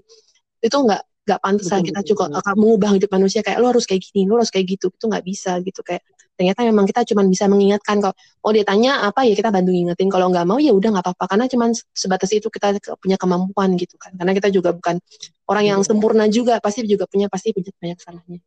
[0.62, 4.02] Itu nggak nggak pantas lah kita juga akan mengubah hidup manusia kayak lo harus kayak
[4.06, 4.86] gini lo harus kayak gitu.
[4.94, 6.06] Itu nggak bisa gitu kayak
[6.40, 10.08] ternyata memang kita cuma bisa mengingatkan kok oh dia tanya apa ya kita bantu ngingetin.
[10.08, 11.24] Kalau nggak mau ya udah nggak apa-apa.
[11.36, 14.16] Karena cuma sebatas itu kita punya kemampuan gitu kan.
[14.16, 14.96] Karena kita juga bukan
[15.52, 18.40] orang yang sempurna juga pasti juga punya pasti banyak banyak salahnya.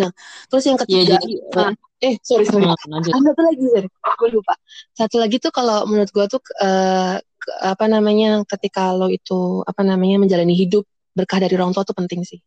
[0.00, 0.08] Nah
[0.48, 2.64] terus yang Iya, ketiga jadi ah, eh sorry sorry.
[2.64, 3.12] eh, lanjut.
[3.12, 4.54] satu lagi sorry gue lupa.
[4.96, 6.56] Satu lagi tuh kalau menurut gue tuh ke-
[7.60, 12.24] apa namanya ketika lo itu apa namanya menjalani hidup berkah dari orang tua tuh penting
[12.24, 12.40] sih.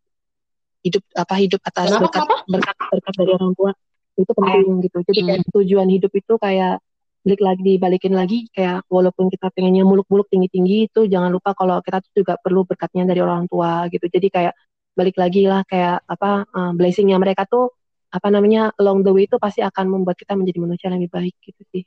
[0.82, 3.72] Hidup apa hidup atas Kenapa, berkat berkat berkat dari orang tua
[4.16, 4.98] itu penting gitu.
[5.08, 6.80] Jadi kayak tujuan hidup itu kayak
[7.26, 8.38] balik lagi dibalikin lagi.
[8.56, 13.04] Kayak walaupun kita pengennya muluk-muluk tinggi-tinggi itu jangan lupa kalau kita tuh juga perlu berkatnya
[13.10, 14.06] dari orang tua gitu.
[14.08, 14.54] Jadi kayak
[14.96, 17.76] balik lagi lah kayak apa uh, blessingnya mereka tuh
[18.16, 21.36] apa namanya along the way itu pasti akan membuat kita menjadi manusia yang lebih baik
[21.44, 21.84] gitu sih.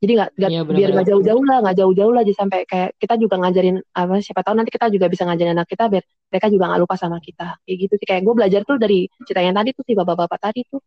[0.00, 3.36] Jadi nggak Iya, biar nggak jauh-jauh lah nggak jauh-jauh lah jadi sampai kayak kita juga
[3.36, 6.80] ngajarin apa siapa tahu nanti kita juga bisa ngajarin anak kita biar mereka juga nggak
[6.86, 7.58] lupa sama kita.
[7.66, 8.06] Kayak gitu sih.
[8.08, 10.80] Kayak gue belajar tuh dari cerita yang tadi tuh si bapak-bapak tadi tuh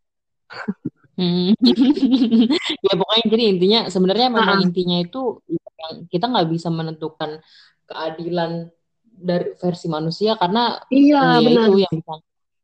[1.13, 1.54] Hmm.
[2.86, 4.66] Ya pokoknya jadi intinya sebenarnya memang ah.
[4.66, 7.39] intinya itu yang kita nggak bisa menentukan
[7.86, 8.74] keadilan
[9.13, 11.70] dari versi manusia karena iya ya benar.
[11.70, 12.13] itu yang bisa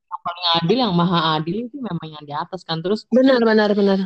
[0.09, 2.81] yang paling adil yang maha adil itu memang yang di atas kan.
[2.81, 3.99] Terus benar benar benar.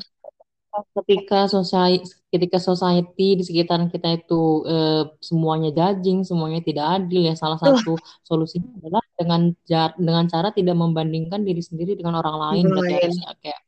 [0.74, 2.02] ketika society
[2.34, 7.94] ketika society di sekitaran kita itu eh, semuanya judging semuanya tidak adil ya salah satu
[8.26, 13.62] solusinya adalah dengan jar- dengan cara tidak membandingkan diri sendiri dengan orang lain Orang kayak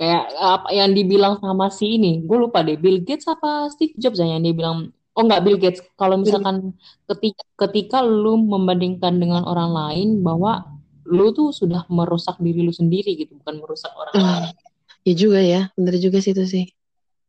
[0.00, 4.16] kayak apa yang dibilang sama si ini gue lupa deh Bill Gates apa Steve Jobs
[4.16, 5.84] ya yang dia bilang oh nggak Bill Gates.
[6.00, 6.72] Kalau misalkan
[7.04, 10.64] ketika ketika lu membandingkan dengan orang lain bahwa
[11.04, 14.56] lu tuh sudah merusak diri lu sendiri gitu bukan merusak orang Ah, lain.
[15.04, 16.64] Ya juga ya benar juga sih itu sih.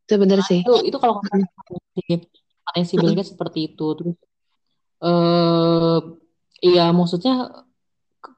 [0.08, 0.64] Itu benar sih.
[0.64, 1.44] itu itu kalau kata
[1.98, 2.02] si
[2.64, 3.88] katanya si Bill Gates seperti itu.
[4.00, 4.16] Terus
[5.02, 6.00] eh
[6.62, 7.66] iya maksudnya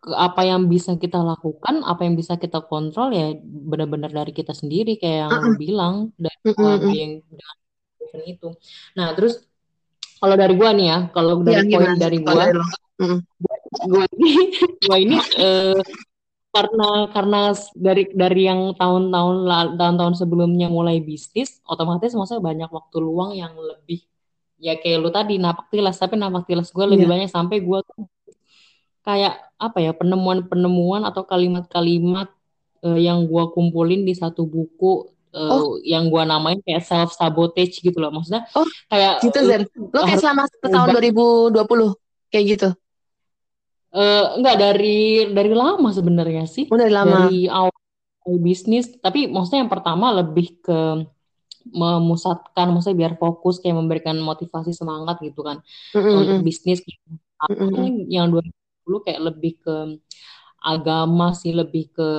[0.03, 4.99] apa yang bisa kita lakukan apa yang bisa kita kontrol ya benar-benar dari kita sendiri
[4.99, 6.79] kayak yang lu bilang dari uh, mm.
[6.91, 7.55] being dengan
[8.27, 8.47] itu
[8.99, 9.39] nah terus
[10.19, 11.99] kalau dari gua nih ya kalau Iya, dari poin gimana?
[11.99, 12.65] dari gua lo.
[12.99, 13.19] Mm-mm.
[13.87, 14.31] gua ini
[14.87, 15.79] gua ini eh,
[16.53, 17.39] karena karena
[17.73, 19.35] dari dari yang tahun-tahun
[19.79, 24.05] tahun-tahun sebelumnya mulai bisnis otomatis maksudnya banyak waktu luang yang lebih
[24.61, 27.11] ya kayak lu tadi napak tilas tapi napak tilas gue lebih Iya.
[27.11, 28.05] banyak sampai gue tuh
[29.03, 32.31] kayak apa ya penemuan-penemuan atau kalimat-kalimat
[32.83, 35.75] eh, yang gue kumpulin di satu buku eh, Oh.
[35.81, 38.11] yang gue namain kayak self sabotage gitu loh.
[38.15, 41.95] Maksudnya Oh, kayak gitu Zer lo kayak selama tahun 2020
[42.31, 42.69] kayak gitu?
[43.93, 46.65] Eh, enggak dari dari lama sebenarnya sih.
[46.65, 47.29] Oh dari lama.
[47.29, 47.73] Dari awal
[48.41, 48.89] bisnis.
[48.97, 51.05] Tapi maksudnya yang pertama lebih ke
[51.63, 55.61] memusatkan maksudnya biar fokus kayak memberikan motivasi semangat gitu kan.
[55.93, 56.45] Mm-mm, untuk mm.
[56.45, 56.81] bisnis.
[56.81, 58.62] Tapi Mm-mm, yang 2010
[59.05, 59.75] kayak lebih ke
[60.63, 62.09] agama sih lebih ke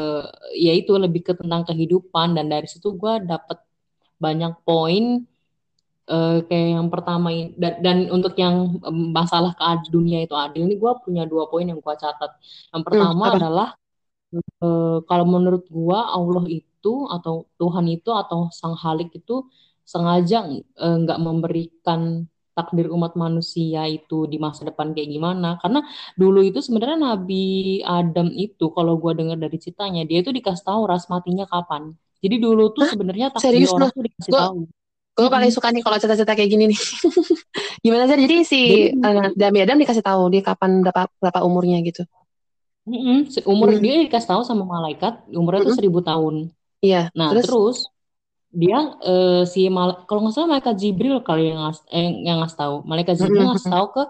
[0.53, 3.59] ya itu lebih ke tentang kehidupan dan dari situ gue dapet
[4.21, 5.25] banyak poin
[6.13, 8.57] eh, kayak yang pertama ini dan, dan untuk yang
[9.17, 12.31] masalah keadil dunia itu adil ini gue punya dua poin yang gue catat
[12.73, 13.37] yang pertama apa?
[13.41, 13.69] adalah
[14.37, 19.49] eh, kalau menurut gue Allah itu atau Tuhan itu atau Sang Halik itu
[19.85, 20.49] sengaja
[20.85, 25.79] eh, nggak memberikan takdir umat manusia itu di masa depan kayak gimana karena
[26.21, 27.35] dulu itu sebenarnya Nabi
[27.85, 31.83] Adam itu kalau gue dengar dari ceritanya dia itu dikasih tahu ras matinya kapan
[32.23, 34.59] jadi dulu tuh sebenarnya takdir Serius orang tuh dikasih Gue tahu
[35.19, 36.81] gue paling suka nih kalau cerita-cerita kayak gini nih.
[37.85, 38.17] Gimana sih?
[38.25, 42.03] Jadi si jadi uh, Dami Adam dikasih tahu dia kapan berapa berapa umurnya gitu.
[42.89, 43.83] mm-mm, se- umur Hmm.
[43.85, 45.79] dia dikasih tahu sama malaikat umurnya tuh Mm-mm.
[45.79, 46.35] seribu tahun
[46.87, 46.99] Iya.
[47.19, 47.45] nah Terus?
[47.45, 47.77] terus
[48.63, 48.77] dia
[49.09, 52.75] eh, si mal kalau nggak salah malaikat Jibril kali yang ngas eh, yang ngasih tahu
[52.91, 54.03] malaikat Jibril ngasih Mm-mm, tahu ke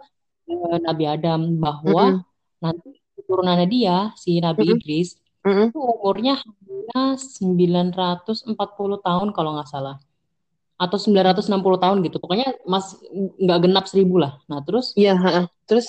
[0.50, 2.24] eh, Nabi Adam bahwa mm-mm,
[2.64, 5.08] nanti keturunannya dia si Nabi mm-mm, Idris
[5.46, 5.68] mm-mm.
[5.68, 7.00] itu umurnya hanya
[7.38, 9.96] 940 tahun kalau nggak salah
[10.84, 12.86] atau 960 tahun gitu pokoknya mas
[13.44, 15.12] nggak genap seribu lah nah terus Iya.
[15.22, 15.42] ha-ha.
[15.68, 15.86] Terus?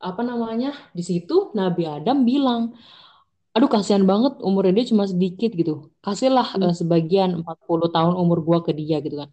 [0.00, 2.72] apa namanya di situ Nabi Adam bilang
[3.50, 5.90] aduh kasihan banget umurnya dia cuma sedikit gitu.
[6.04, 9.30] Kasihlah Mm, eh, sebagian 40 tahun umur gua ke dia gitu kan.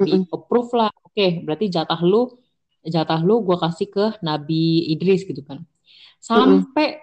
[0.00, 0.90] Di approve lah.
[1.06, 2.34] Oke berarti jatah lu
[2.84, 5.64] jatah lu gua kasih ke Nabi Idris gitu kan.
[6.20, 7.00] Sampai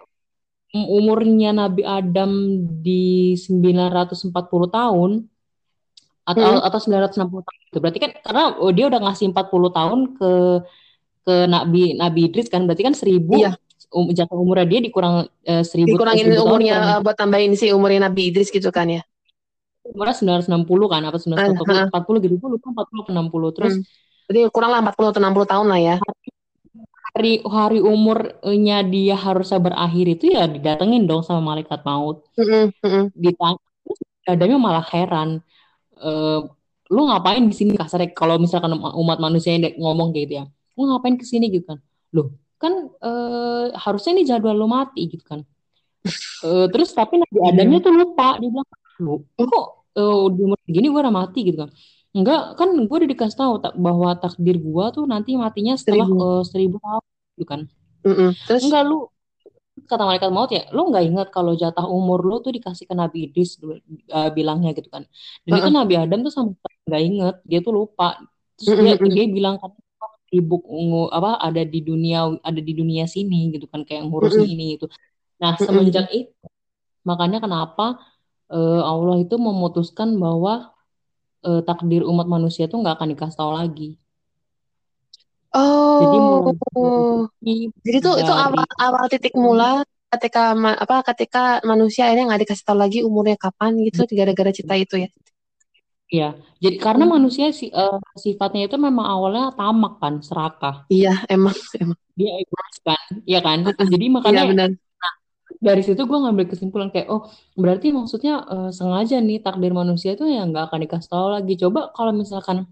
[0.71, 2.31] umurnya Nabi Adam
[2.79, 4.31] di 940
[4.71, 5.11] tahun
[6.21, 6.67] atau mm-mm.
[6.67, 7.77] atau 960 tahun gitu.
[7.81, 10.31] Berarti kan karena dia udah ngasih 40 tahun ke
[11.21, 13.51] ke Nabi Nabi Idris kan berarti kan 1000 Iya.
[13.91, 17.15] Um, jatah umurnya dia dikurang eh, 1000 eh, Dikurangin 1000 tahun umurnya dikurang uh, buat
[17.19, 19.01] tambahin si umurnya Nabi Idris gitu kan ya.
[19.81, 21.83] umurnya 960 kan apa Ah, 940 ha.
[21.89, 23.85] 40 gitu gue lupa 40 atau 60 terus Hmm.
[24.31, 25.95] Jadi kurang lah 40 atau 60 tahun lah ya.
[27.11, 32.23] hari hari umurnya dia harusnya berakhir itu ya didatengin dong sama malaikat maut
[33.11, 35.43] ditanya terus Adamnya malah heran
[35.99, 36.39] eh
[36.87, 40.81] lu ngapain di sini kasarnya kalau misalkan umat manusia yang ngomong kayak gitu ya lu
[40.87, 41.79] ngapain ke sini gitu kan
[42.15, 45.41] loh kan uh, harusnya ini jadwal lo mati gitu kan.
[46.45, 48.67] Uh, terus tapi Nabi Adamnya tuh lupa dia bilang
[49.01, 49.65] lu kok
[49.97, 51.69] uh, di umur segini gue udah mati gitu kan.
[52.11, 56.21] Enggak kan gue udah dikasih tahu tak, bahwa takdir gue tuh nanti matinya setelah seribu,
[56.21, 57.03] uh, seribu tahun
[57.37, 57.61] gitu kan.
[58.05, 58.29] Mm -mm.
[58.45, 58.61] terus?
[58.67, 58.97] Enggak lu
[59.81, 63.31] kata malaikat maut ya lu nggak ingat kalau jatah umur lu tuh dikasih ke Nabi
[63.31, 63.57] Idris
[64.11, 65.07] uh, bilangnya gitu kan.
[65.47, 65.61] Dan uh -uh.
[65.65, 66.51] itu Nabi Adam tuh sama
[66.87, 68.19] nggak inget dia tuh lupa.
[68.59, 69.71] Terus dia dia bilang kan
[70.31, 70.63] sibuk
[71.11, 74.87] apa ada di dunia ada di dunia sini gitu kan kayak ngurusin ini itu
[75.35, 76.31] nah semenjak itu
[77.03, 77.99] makanya kenapa
[78.51, 80.71] uh, Allah itu memutuskan bahwa
[81.45, 83.89] uh, takdir umat manusia tuh nggak akan dikasih tahu lagi.
[85.51, 92.31] Oh, jadi mulai jadi tuh itu awal awal titik mula ketika apa ketika manusia akhirnya
[92.31, 95.09] nggak dikasih tahu lagi umurnya kapan gitu gara-gara cita itu ya.
[96.11, 97.13] Iya, jadi karena hmm.
[97.15, 100.83] manusia si, uh, sifatnya itu memang awalnya tamak kan, serakah.
[100.91, 101.95] Iya, emang emang.
[102.19, 103.63] Dia egois kan, iya kan.
[103.63, 104.43] Jadi makanya.
[104.43, 104.69] Iya benar.
[104.75, 105.13] Nah,
[105.63, 110.27] dari situ gue ngambil kesimpulan kayak, oh berarti maksudnya uh, sengaja nih takdir manusia itu
[110.27, 111.53] yang nggak akan dikasih tahu lagi.
[111.55, 112.67] Coba kalau misalkan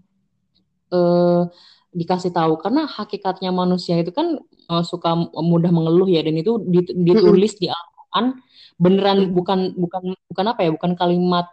[0.92, 1.48] uh,
[1.96, 4.36] dikasih tahu karena hakikatnya manusia itu kan
[4.68, 6.60] uh, suka mudah mengeluh ya dan itu
[6.92, 8.36] ditulis di Al-Qur'an
[8.76, 11.50] beneran bukan bukan bukan apa ya bukan kalimat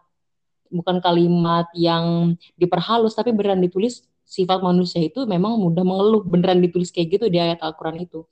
[0.70, 6.92] bukan kalimat yang diperhalus tapi beneran ditulis sifat manusia itu memang mudah mengeluh beneran ditulis
[6.92, 8.28] kayak gitu di ayat Al-Qur'an itu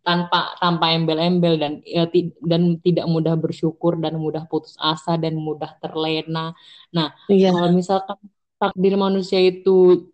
[0.00, 2.08] tanpa tanpa embel-embel dan ya,
[2.42, 6.56] dan tidak mudah bersyukur dan mudah putus asa dan mudah terlena.
[6.88, 7.52] Nah, yeah.
[7.52, 8.16] kalau misalkan
[8.56, 10.08] takdir manusia itu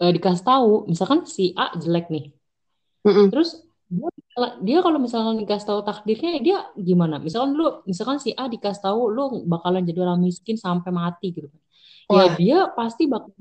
[0.00, 2.32] uh, dikasih tahu misalkan si A jelek nih
[3.04, 3.28] Mm-mm.
[3.28, 4.10] terus dia,
[4.62, 7.22] dia kalau misalkan dikasih tahu takdirnya dia gimana?
[7.22, 11.46] Misalkan lu misalkan si A dikasih tahu lu bakalan jadi orang miskin sampai mati gitu
[11.46, 11.60] kan.
[12.06, 13.34] Ya dia pasti bakal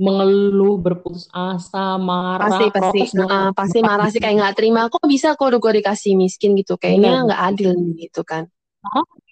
[0.00, 3.00] mengeluh berputus asa marah pasti pasti.
[3.22, 6.80] uh, pasti marah sih kayak nggak terima kok bisa kok gue dikasih miskin gitu?
[6.80, 8.48] Kayaknya nggak adil gitu kan.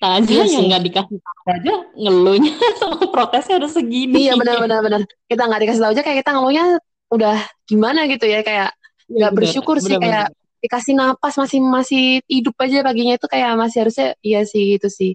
[0.00, 4.28] Aja iya yang nggak dikasih tahu aja ngeluhnya sama protesnya udah segini.
[4.30, 5.00] Iya benar benar benar.
[5.26, 6.64] Kita nggak dikasih tahu aja kayak kita ngeluhnya
[7.10, 8.70] udah gimana gitu ya kayak
[9.10, 10.28] iya, nggak ya, bersyukur bener, sih bener, kayak.
[10.60, 15.12] Dikasih napas masih masih hidup aja paginya itu kayak masih harusnya iya sih itu sih.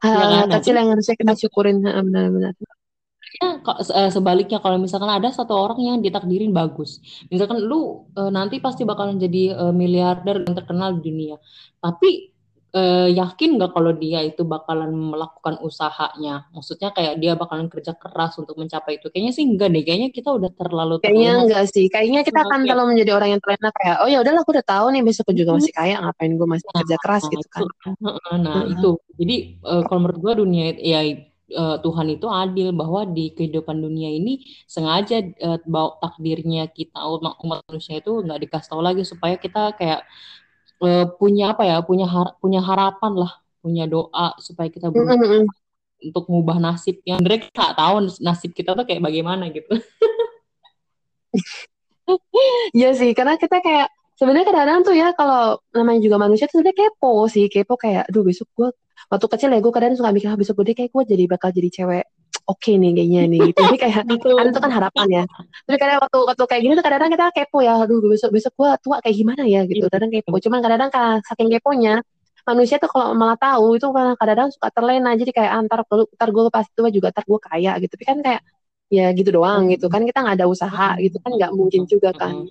[0.00, 2.54] Hal ya, kecil yang harusnya kita syukurin benar-benar.
[3.36, 3.60] Ya,
[4.08, 9.20] sebaliknya kalau misalkan ada satu orang yang ditakdirin bagus, misalkan lu e, nanti pasti bakalan
[9.20, 11.36] jadi e, miliarder dan terkenal di dunia,
[11.76, 12.32] tapi
[12.72, 16.48] uh, yakin nggak kalau dia itu bakalan melakukan usahanya?
[16.56, 19.12] Maksudnya kayak dia bakalan kerja keras untuk mencapai itu?
[19.12, 19.82] Kayaknya sih enggak deh.
[19.84, 21.86] Kayaknya kita udah terlalu Kayaknya enggak sih.
[21.92, 24.86] Kayaknya kita akan kalau menjadi orang yang terlena kayak, oh ya udahlah aku udah tahu
[24.96, 27.62] nih besok aku juga masih kaya, ngapain gue masih nah, kerja keras nah, gitu kan?
[28.38, 28.72] Nah uh-huh.
[28.72, 28.90] itu.
[29.18, 31.00] Jadi uh, kalau menurut gue dunia ya
[31.54, 37.38] uh, Tuhan itu adil bahwa di kehidupan dunia ini sengaja uh, bawa takdirnya kita umat,
[37.42, 40.06] umat manusia itu nggak dikasih tahu lagi supaya kita kayak
[40.82, 45.26] uh, punya apa ya punya har punya harapan lah punya doa supaya kita berubah mm
[45.26, 45.42] -hmm.
[46.10, 49.72] untuk mengubah nasib yang mereka nggak tahu nasib kita tuh kayak bagaimana gitu
[52.70, 56.78] Iya sih karena kita kayak sebenarnya kadang-kadang tuh ya kalau namanya juga manusia tuh sebenarnya
[56.88, 58.68] kepo sih kepo kayak aduh besok gue
[59.10, 61.68] waktu kecil ya gue kadang suka mikir ah, besok gue kayak gue jadi bakal jadi
[61.68, 62.04] cewek
[62.46, 63.60] oke okay nih kayaknya nih gitu.
[63.66, 63.94] Jadi kayak
[64.38, 65.24] kan itu kan harapan ya.
[65.66, 68.70] Tapi kadang waktu waktu kayak gini tuh kadang-kadang kita kepo ya, aduh besok besok gua
[68.78, 69.66] tua kayak gimana ya?
[69.66, 69.82] Gitu.
[69.82, 69.92] Iya.
[69.92, 70.38] Kadang kepo.
[70.38, 70.90] Cuman kadang-kadang
[71.26, 71.94] saking keponya
[72.46, 75.10] manusia tuh kalau malah tahu itu kadang-kadang suka terlena.
[75.18, 77.72] Jadi kayak antar ntar gue pasti tua juga ntar gue kaya.
[77.82, 77.92] Gitu.
[77.98, 78.42] Tapi kan kayak
[78.86, 79.90] ya gitu doang gitu.
[79.90, 82.46] Kan kita nggak ada usaha gitu kan nggak mungkin juga kan.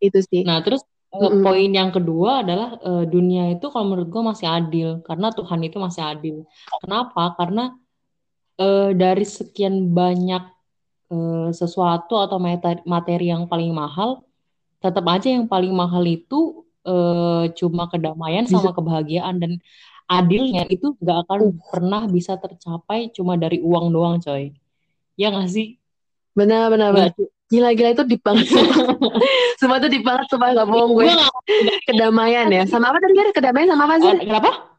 [0.00, 0.48] Itu sih.
[0.48, 0.80] Nah terus
[1.12, 1.44] mm-hmm.
[1.44, 4.88] poin yang kedua adalah uh, dunia itu kalau menurut gue masih adil.
[5.04, 6.36] Karena Tuhan itu masih adil.
[6.80, 7.36] Kenapa?
[7.36, 7.76] Karena
[8.58, 10.44] uh, dari sekian banyak
[11.14, 14.26] uh, sesuatu atau materi, materi yang paling mahal,
[14.78, 19.52] tetap aja yang paling mahal itu uh, cuma kedamaian sama kebahagiaan dan
[20.08, 21.52] adilnya itu nggak akan uh.
[21.70, 24.54] pernah bisa tercapai cuma dari uang doang, coy.
[25.18, 25.78] Ya nggak sih?
[26.38, 27.10] Benar, benar, benar.
[27.48, 28.46] Gila-gila itu banget.
[29.58, 31.10] Semua itu deep banget, supaya nggak bohong gue.
[31.88, 32.62] kedamaian ya.
[32.68, 33.34] Sama apa tadi?
[33.34, 34.12] Kedamaian sama apa sih?
[34.22, 34.77] Kenapa?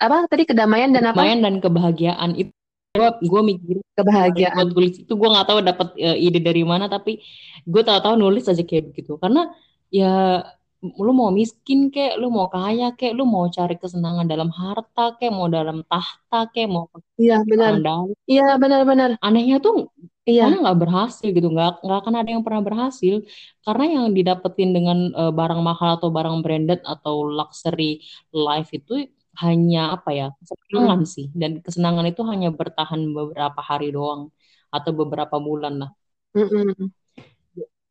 [0.00, 0.26] Apa?
[0.26, 1.20] Tadi kedamaian dan apa?
[1.20, 2.30] Kedamaian dan kebahagiaan.
[2.34, 2.52] Itu
[2.90, 4.66] gue gue mikir kebahagiaan.
[4.66, 7.22] gue tulis itu gue nggak tahu dapat uh, ide dari mana tapi
[7.62, 9.14] gue tahu-tahu nulis aja kayak begitu.
[9.20, 9.46] Karena
[9.92, 10.42] ya
[10.80, 15.28] lu mau miskin kek, lu mau kaya kek, lu mau cari kesenangan dalam harta kek,
[15.28, 16.88] mau dalam tahta kek, mau
[17.20, 17.76] iya benar.
[18.24, 19.92] iya benar-benar anehnya tuh
[20.24, 20.48] iya.
[20.48, 23.14] karena nggak berhasil gitu nggak nggak akan ada yang pernah berhasil.
[23.60, 28.00] Karena yang didapetin dengan uh, barang mahal atau barang branded atau luxury
[28.32, 29.04] life itu
[29.40, 31.12] hanya apa ya kesenangan hmm.
[31.14, 34.28] sih dan kesenangan itu hanya bertahan beberapa hari doang
[34.70, 35.90] atau beberapa bulan lah.
[36.36, 36.92] Hmm.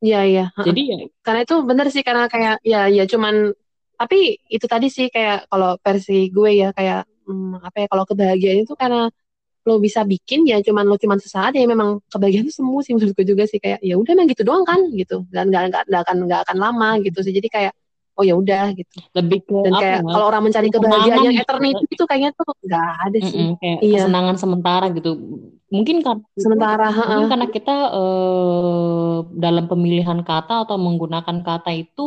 [0.00, 0.44] Iya iya.
[0.56, 3.52] Jadi ya karena itu bener sih karena kayak ya ya cuman
[4.00, 8.64] tapi itu tadi sih kayak kalau versi gue ya kayak hmm, apa ya kalau kebahagiaan
[8.64, 9.12] itu karena
[9.68, 13.22] lo bisa bikin ya cuman lo cuman sesaat ya memang kebahagiaan itu semu sih menurutku
[13.28, 16.40] juga sih kayak ya udah emang gitu doang kan gitu dan nggak nggak akan nggak
[16.48, 17.72] akan lama gitu sih jadi kayak
[18.20, 20.12] oh ya udah gitu lebih ke dan kayak ya?
[20.12, 21.44] kalau orang mencari kebahagiaan yang Kesenangan.
[21.48, 25.10] eternity itu kayaknya tuh nggak ada sih Mm-mm, kayak iya kesenangan sementara gitu.
[25.74, 27.30] Mungkin karena itu, sementara mungkin heeh.
[27.30, 32.02] karena kita eh, dalam pemilihan kata atau menggunakan kata itu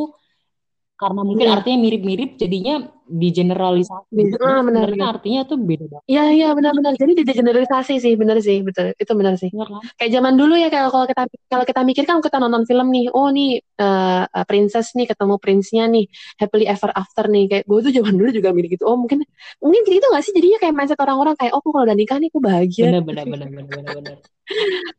[1.01, 1.53] karena mungkin Iya.
[1.57, 2.73] artinya mirip-mirip jadinya
[3.07, 4.09] digeneralisasi.
[4.11, 5.07] Bisa- Padahal ah, benar, benar.
[5.19, 6.05] artinya tuh beda banget.
[6.07, 9.81] Iya iya benar-benar jadi digeneralisasi sih benar sih betul itu benar sih Bener kan?
[9.99, 13.27] kayak zaman dulu ya kalau kita kalau kita mikir kan kita nonton film nih oh
[13.31, 16.05] nih eh, princess nih ketemu prince-nya nih
[16.39, 19.23] happily ever after nih kayak gue tuh zaman dulu juga mikir gitu oh mungkin
[19.59, 22.39] mungkin gitu gak sih jadinya kayak mindset orang-orang kayak oh kalau udah nikah nih aku
[22.39, 24.17] bahagia Bener bener bener bener bener bener.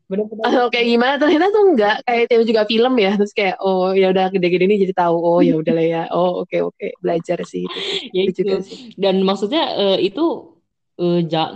[0.09, 0.45] Bener bener.
[0.49, 4.09] atau kayak gimana ternyata tuh enggak kayak itu juga film ya terus kayak oh ya
[4.09, 7.69] udah gede-gede nih jadi tahu oh ya udah lah ya oh oke oke belajar sih
[7.69, 7.79] itu
[8.17, 8.41] Ya itu.
[8.41, 8.67] juga itu.
[8.69, 8.79] sih?
[9.03, 10.21] Dan maksudnya eh, itu
[11.33, 11.55] ja-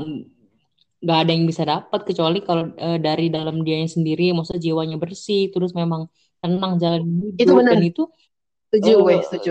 [0.99, 5.51] nggak ada yang bisa dapat kecuali kalau eh, dari dalam dianya sendiri, maksudnya jiwanya bersih,
[5.55, 6.11] terus memang
[6.43, 7.03] tenang jalan
[7.39, 7.55] itu hidup.
[7.59, 7.73] benar.
[7.79, 8.03] Dan itu
[8.71, 9.51] setuju gue eh, setuju.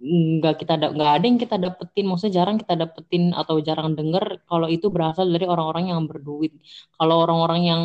[0.00, 4.66] nggak kita nggak ada yang kita dapetin, maksudnya jarang kita dapetin atau jarang denger kalau
[4.72, 6.52] itu berasal dari orang-orang yang berduit.
[6.96, 7.82] Kalau orang-orang yang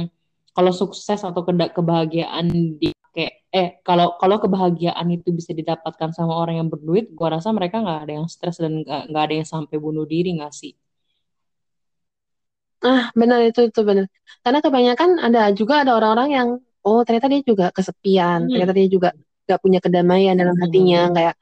[0.55, 2.47] kalau sukses atau kebahagiaan
[2.79, 2.94] di
[3.59, 7.99] eh kalau kalau kebahagiaan itu bisa didapatkan sama orang yang berduit, gua rasa mereka nggak
[8.03, 10.73] ada yang stres dan nggak nggak ada yang sampai bunuh diri nggak sih?
[12.85, 14.05] Ah, benar itu itu benar.
[14.43, 16.47] Karena kebanyakan ada juga ada orang-orang yang
[16.85, 18.49] oh ternyata dia juga kesepian, Hmm.
[18.53, 19.09] ternyata dia juga
[19.49, 21.15] gak punya kedamaian dalam hatinya, Hmm.
[21.17, 21.33] kayak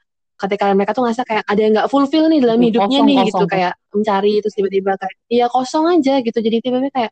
[0.41, 3.15] ketika mereka tuh ngerasa kayak ada yang nggak fulfill nih dalam Itu hidupnya kosong nih
[3.19, 6.37] kosong gitu, kayak mencari terus tiba-tiba kayak iya kosong aja gitu.
[6.45, 7.11] Jadi tiba-tiba kayak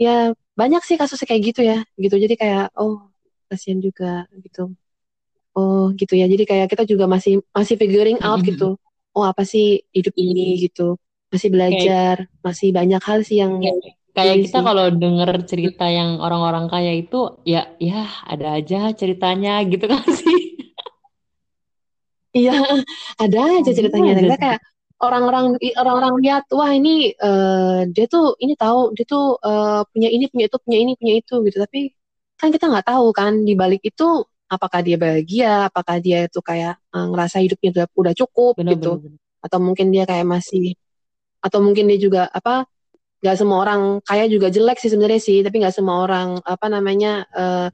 [0.00, 0.14] ya
[0.60, 2.16] banyak sih kasusnya kayak gitu ya, gitu.
[2.24, 2.94] Jadi kayak oh
[3.50, 4.06] kasihan juga
[4.44, 4.60] gitu.
[5.58, 6.26] Oh gitu ya.
[6.32, 8.48] Jadi kayak kita juga masih masih figuring out Hmm.
[8.50, 8.64] gitu.
[9.16, 9.64] Oh apa sih
[9.96, 10.98] hidup ini gitu.
[11.32, 13.76] Masih Kayak belajar, masih banyak hal sih yang kayak
[14.16, 17.16] kayak kita kalau denger cerita yang orang-orang kaya itu
[17.52, 20.38] ya ya ada aja ceritanya gitu kan sih.
[22.38, 22.50] Iya,
[23.24, 24.12] ada aja ceritanya.
[24.18, 24.28] sih.
[24.42, 24.58] kayak
[25.04, 25.44] orang-orang
[25.80, 30.44] orang-orang lihat, wah ini eh, dia tuh ini tahu, dia tuh eh, punya ini, punya
[30.50, 31.56] itu, punya ini, punya itu gitu.
[31.64, 31.78] Tapi
[32.40, 36.76] kan kita nggak tahu kan di balik itu apakah dia bahagia, apakah dia itu kayak
[36.94, 39.20] eh, ngerasa hidupnya udah, udah cukup Bener gitu, bener bener.
[39.44, 40.76] atau mungkin dia kayak masih,
[41.42, 42.66] atau mungkin dia juga apa?
[43.24, 47.24] Nggak semua orang kaya juga jelek sih sebenarnya sih, tapi nggak semua orang apa namanya
[47.32, 47.68] eh,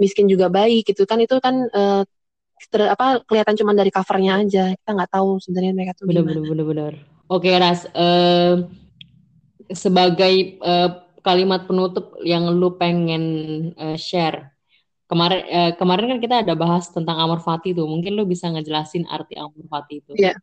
[0.00, 2.02] miskin juga baik gitu kan itu kan eh,
[2.72, 6.40] ter- apa kelihatan cuma dari covernya aja kita nggak tahu sebenarnya mereka tuh Bener gimana
[6.40, 6.92] bener bener bener.
[7.30, 8.54] Oke Ras, eh,
[9.70, 10.88] sebagai eh,
[11.20, 13.24] kalimat penutup yang lu pengen
[13.76, 14.52] eh, share.
[15.10, 17.86] Kemarin eh, kemarin kan kita ada bahas tentang Amor Fati tuh.
[17.88, 20.12] Mungkin lu bisa ngejelasin arti Amor Fati itu.
[20.16, 20.34] Iya.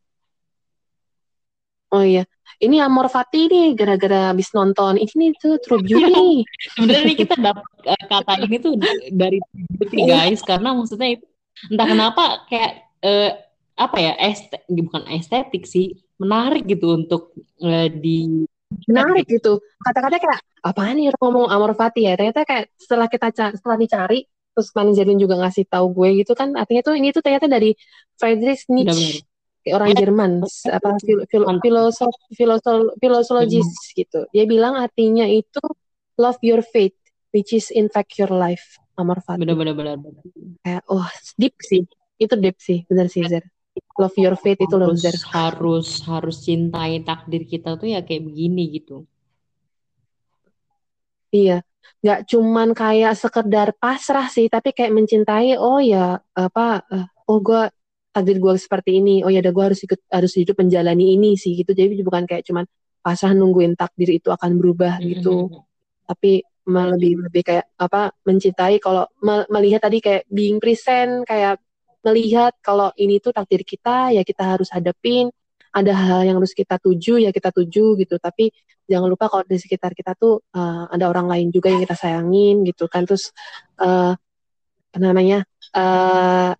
[1.88, 6.42] oh iya ini Amor Fati nih gara-gara habis nonton ini tuh True Beauty
[6.74, 8.74] Sebenarnya nih kita dapat eh, kata ini tuh
[9.14, 9.38] dari
[9.78, 11.26] beauty guys karena maksudnya itu
[11.70, 12.72] entah kenapa kayak
[13.06, 13.32] eh,
[13.78, 18.46] apa ya este bukan estetik sih menarik gitu untuk eh, di
[18.88, 19.64] menarik gitu.
[19.80, 22.20] Kata-kata kayak apaan nih ngomong Amor Fati ya?
[22.20, 24.28] Ternyata kayak setelah kita setelah dicari
[24.58, 27.78] terus manajerin juga ngasih tahu gue gitu kan artinya tuh ini tuh ternyata dari
[28.18, 29.22] Friedrich benar-benar Nietzsche
[29.62, 30.32] kayak orang ya Jerman
[30.74, 34.26] apa fil, fil, filosof filosol, filosologis gitu.
[34.34, 35.62] Dia bilang artinya itu
[36.18, 36.98] love your faith
[37.38, 39.46] which is in fact your life Amor Fati.
[39.46, 40.02] Benar-benar benar.
[40.66, 41.06] Kayak oh
[41.38, 41.86] deep sih.
[42.18, 42.82] Itu deep sih.
[42.90, 43.46] Benar sih Zer
[43.98, 48.64] love your faith itu loh harus harus harus cintai takdir kita tuh ya kayak begini
[48.78, 49.04] gitu.
[51.34, 51.66] Iya.
[52.04, 57.68] Nggak cuman kayak sekedar pasrah sih tapi kayak mencintai oh ya apa eh, oh gue
[58.14, 61.58] takdir gue seperti ini oh ya udah gue harus ikut harus hidup menjalani ini sih
[61.58, 61.74] gitu.
[61.74, 62.64] Jadi bukan kayak cuman
[63.02, 65.52] pasrah nungguin takdir itu akan berubah gitu.
[66.08, 71.64] Tapi malah lebih lebih kayak apa mencintai kalau me- melihat tadi kayak being present kayak
[72.06, 75.30] melihat kalau ini tuh takdir kita ya kita harus hadapin.
[75.68, 78.16] Ada hal yang harus kita tuju ya kita tuju gitu.
[78.18, 78.50] Tapi
[78.90, 82.66] jangan lupa kalau di sekitar kita tuh uh, ada orang lain juga yang kita sayangin
[82.66, 83.06] gitu kan.
[83.06, 83.30] Terus
[83.78, 84.18] uh,
[84.88, 85.46] apa namanya
[85.78, 86.58] uh,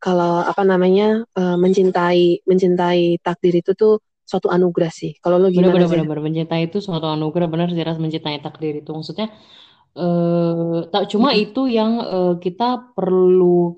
[0.00, 4.00] kalau apa namanya uh, mencintai mencintai takdir itu tuh
[4.30, 5.18] suatu anugerah sih.
[5.18, 8.38] Kalau lo gimana benar sih benar benar mencintai itu suatu anugerah benar sih Ras mencintai
[8.38, 8.90] takdir itu.
[8.94, 9.34] Maksudnya
[9.90, 13.74] eh tak cuma itu yang eh, kita perlu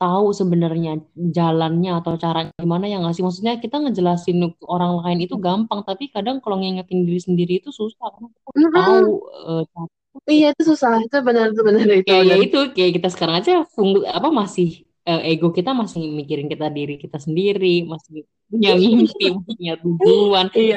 [0.00, 0.90] tahu sebenarnya
[1.36, 5.80] jalannya atau caranya gimana ya nggak sih maksudnya kita ngejelasin ke orang lain itu gampang
[5.88, 9.00] tapi kadang kalau ngingetin diri sendiri itu susah karena kita udah tahu
[9.50, 9.62] eh,
[10.32, 12.02] Iya itu susah, itu benar itu benar itu.
[12.08, 12.38] Kayak ya benar.
[12.46, 14.66] itu kayak kita sekarang aja fung, apa masih
[15.08, 18.16] eh, ego kita masih mikirin kita diri kita sendiri, masih
[18.50, 20.46] punya mimpi, punya tujuan.
[20.58, 20.76] Iya,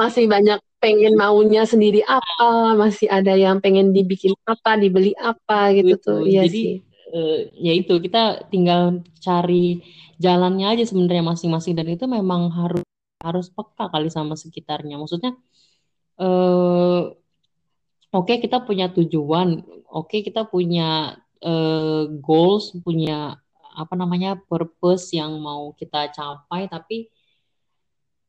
[0.00, 2.44] masih banyak pengen maunya sendiri apa,
[2.82, 6.04] masih ada yang pengen dibikin apa, dibeli apa gitu Gitu.
[6.06, 6.18] tuh.
[6.30, 6.74] Iya Jadi sih.
[7.10, 9.82] Eh, ya itu kita tinggal cari
[10.20, 12.84] jalannya aja sebenarnya masing-masing dan itu memang harus
[13.20, 14.96] harus peka kali sama sekitarnya.
[15.00, 15.32] Maksudnya
[16.20, 17.02] eh
[18.12, 19.48] oke kita punya tujuan,
[19.90, 23.36] oke kita punya eh, goals, punya
[23.70, 26.96] apa namanya purpose yang mau kita capai, tapi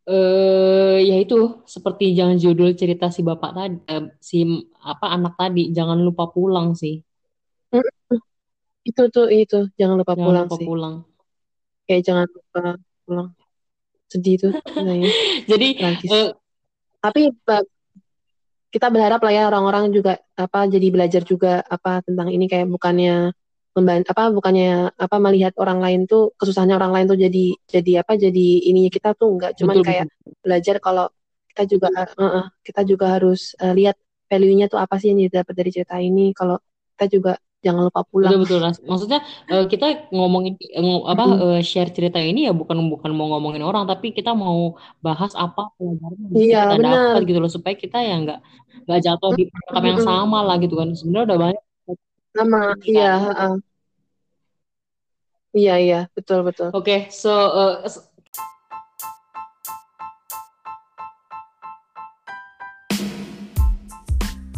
[0.09, 4.38] eh ya itu seperti jangan judul cerita si bapak tadi, eh, si
[4.82, 6.95] apa anak tadi, jangan lupa pulang sih,
[8.82, 10.67] Itu tuh itu jangan lupa jangan pulang lupa sih.
[10.67, 10.95] pulang.
[11.86, 12.61] Kayak jangan lupa
[13.05, 13.27] pulang.
[14.11, 14.53] Sedih tuh
[15.51, 16.29] Jadi eh,
[17.01, 17.21] Tapi
[18.71, 23.36] kita berharap lah ya orang-orang juga apa jadi belajar juga apa tentang ini kayak bukannya
[23.75, 28.15] memban apa bukannya apa melihat orang lain tuh kesusahannya orang lain tuh jadi jadi apa
[28.15, 30.32] jadi ininya kita tuh enggak cuman betul kayak betul.
[30.43, 31.05] belajar kalau
[31.51, 33.95] kita juga eh, eh, kita juga harus eh, lihat
[34.32, 36.55] value-nya tuh apa sih yang didapat dari cerita ini kalau
[36.95, 37.34] kita juga
[37.66, 38.78] jangan lupa Betul pulang betul Ras.
[38.91, 39.20] Maksudnya
[39.51, 39.86] eh, kita
[40.16, 44.07] ngomongin eh, ngo- apa eh, share cerita ini ya bukan bukan mau ngomongin orang tapi
[44.18, 44.59] kita mau
[45.05, 48.38] bahas apa pelajaran yang iya kita dapat gitu loh supaya kita ya nggak
[48.86, 50.07] nggak jatuh di perangkap yang Mm-mm.
[50.07, 50.88] sama lah gitu kan.
[50.99, 51.64] Sebenarnya udah banyak
[52.36, 52.99] sama kita.
[53.16, 53.51] iya
[55.57, 57.30] iya iya betul betul Oke, so
[57.84, 57.89] eh,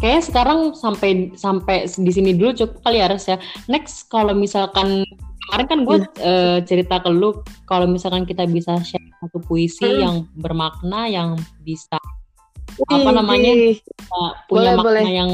[0.04, 3.40] kayaknya sekarang sampai sampai di sini dulu cukup kali ya ya.
[3.72, 5.08] Next kalau misalkan
[5.48, 6.60] kemarin kan gue Iya.
[6.68, 10.00] cerita ke lu kalau misalkan kita bisa share satu puisi Mm.
[10.04, 11.96] yang bermakna yang bisa
[12.74, 13.52] Wih, apa namanya
[14.12, 15.04] uh, punya Boleh, makna boleh.
[15.08, 15.30] yang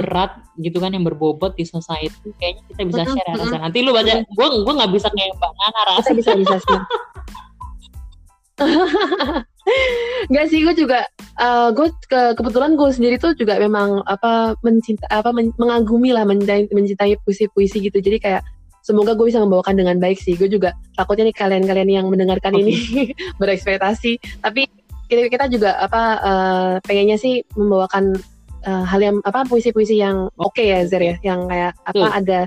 [0.00, 3.48] berat gitu kan yang berbobot di society kayaknya kita bisa Mm-mm, share ya Ras ya.
[3.56, 3.62] mm-mm.
[3.64, 6.04] Nanti lu baca gue gue nggak bisa kayak Mbak Nana Ras.
[6.12, 6.80] bisa bisa bisa sih
[10.28, 11.06] Enggak sih, gue juga,
[11.40, 16.28] eh gue ke, kebetulan gue sendiri tuh juga memang apa mencinta apa men- mengagumi lah
[16.28, 17.96] mencintai, mencintai puisi-puisi gitu.
[17.96, 18.42] Jadi kayak
[18.84, 20.36] semoga gue bisa membawakan dengan baik sih.
[20.36, 22.60] Gue juga takutnya nih kalian-kalian yang mendengarkan Oke.
[22.64, 22.74] ini
[23.40, 24.68] berekspektasi, tapi
[25.10, 28.14] kita, kita juga apa eh, pengennya sih membawakan
[28.64, 32.18] eh, hal yang apa puisi-puisi yang oke ya Zer ya, yang kayak apa Betul.
[32.20, 32.40] ada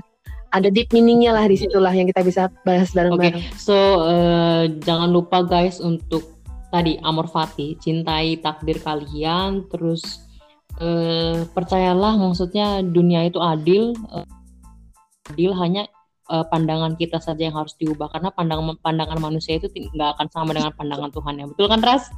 [0.54, 3.42] ada deep meaningnya lah di situlah yang kita bisa bahas Oke, bareng-bareng.
[3.58, 3.74] so
[4.06, 6.33] eh, jangan lupa guys untuk
[6.74, 10.02] tadi Amor Fati, cintai takdir kalian, terus
[10.82, 14.26] eh, percayalah maksudnya dunia itu adil, eh,
[15.30, 15.86] adil hanya
[16.34, 20.26] eh, pandangan kita saja yang harus diubah karena pandangan pandangan manusia itu ti- nggak akan
[20.34, 22.10] sama dengan pandangan Tuhan ya, betul kan Ras?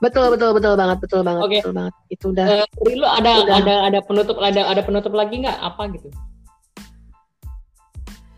[0.00, 1.60] Betul betul betul banget betul banget Oke.
[1.60, 3.56] betul banget itu udah Eh, dari lu ada Udah.
[3.60, 6.08] ada ada penutup ada ada penutup lagi nggak apa gitu?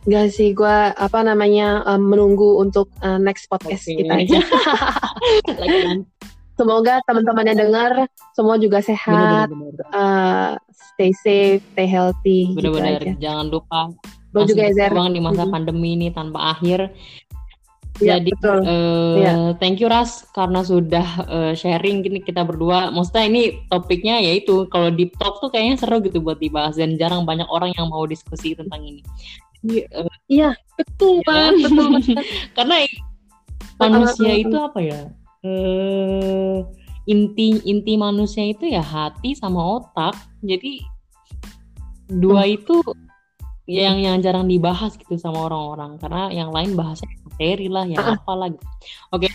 [0.03, 4.03] Gak sih, gue apa namanya um, menunggu untuk uh, next podcast Oke.
[4.03, 4.39] kita aja.
[6.53, 7.93] Semoga teman-teman yang dengar
[8.35, 9.87] semua juga sehat, Bener-bener.
[9.91, 10.53] uh,
[10.95, 12.99] stay safe, stay healthy, gitu Bener-bener.
[12.99, 13.13] aja.
[13.19, 13.81] Jangan lupa
[14.33, 14.91] Lo juga ya, Zer.
[14.91, 15.51] berjuang di masa Mhm.
[15.51, 16.93] pandemi ini tanpa akhir.
[18.01, 18.59] Iya, Jadi betul.
[18.65, 19.33] eh, Iya.
[19.61, 22.89] thank you Ras karena sudah eh, sharing gini kita berdua.
[22.89, 27.23] Maksudnya ini topiknya yaitu kalau deep talk tuh kayaknya seru gitu buat dibahas dan jarang
[27.23, 29.05] banyak orang yang mau diskusi tentang ini.
[29.63, 29.87] Eh,
[30.27, 31.27] Iya, betul Ya.
[31.29, 31.89] banget, betul
[32.59, 32.77] karena
[33.79, 35.01] manusia itu apa ya?
[35.43, 36.57] Eh,
[37.11, 40.15] inti inti manusia itu ya hati sama otak.
[40.43, 40.83] Jadi
[42.11, 42.83] dua itu
[43.71, 48.19] yang yang jarang dibahas gitu sama orang-orang karena yang lain bahasanya materi lah yang Ah.
[48.19, 48.67] apalah gitu.
[49.15, 49.29] Oke,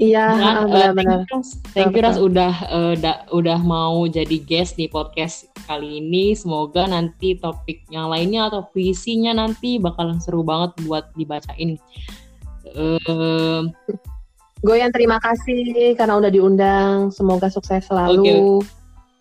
[0.00, 1.28] Iya, Nah, benar-benar.
[1.28, 1.48] thank you, Ras.
[1.76, 6.32] Thank you, Ras, udah eh, da- udah mau jadi guest di podcast kali ini.
[6.32, 11.76] Semoga nanti topik yang lainnya atau puisinya nanti bakalan seru banget buat dibacain.
[12.64, 13.60] Eh,
[14.60, 17.12] Gue yang terima kasih karena udah diundang.
[17.12, 18.64] Semoga sukses selalu.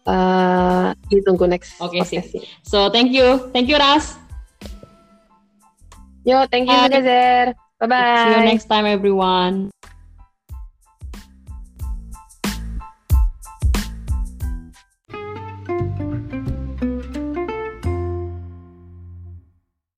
[0.09, 2.23] Uh, ditunggu next Oke, sip.
[2.23, 2.41] podcastnya.
[2.65, 4.17] so thank you, thank you, Ras.
[6.25, 7.53] Yo, thank you Bye.
[7.79, 8.23] Bye bye.
[8.25, 9.69] See you next time, everyone.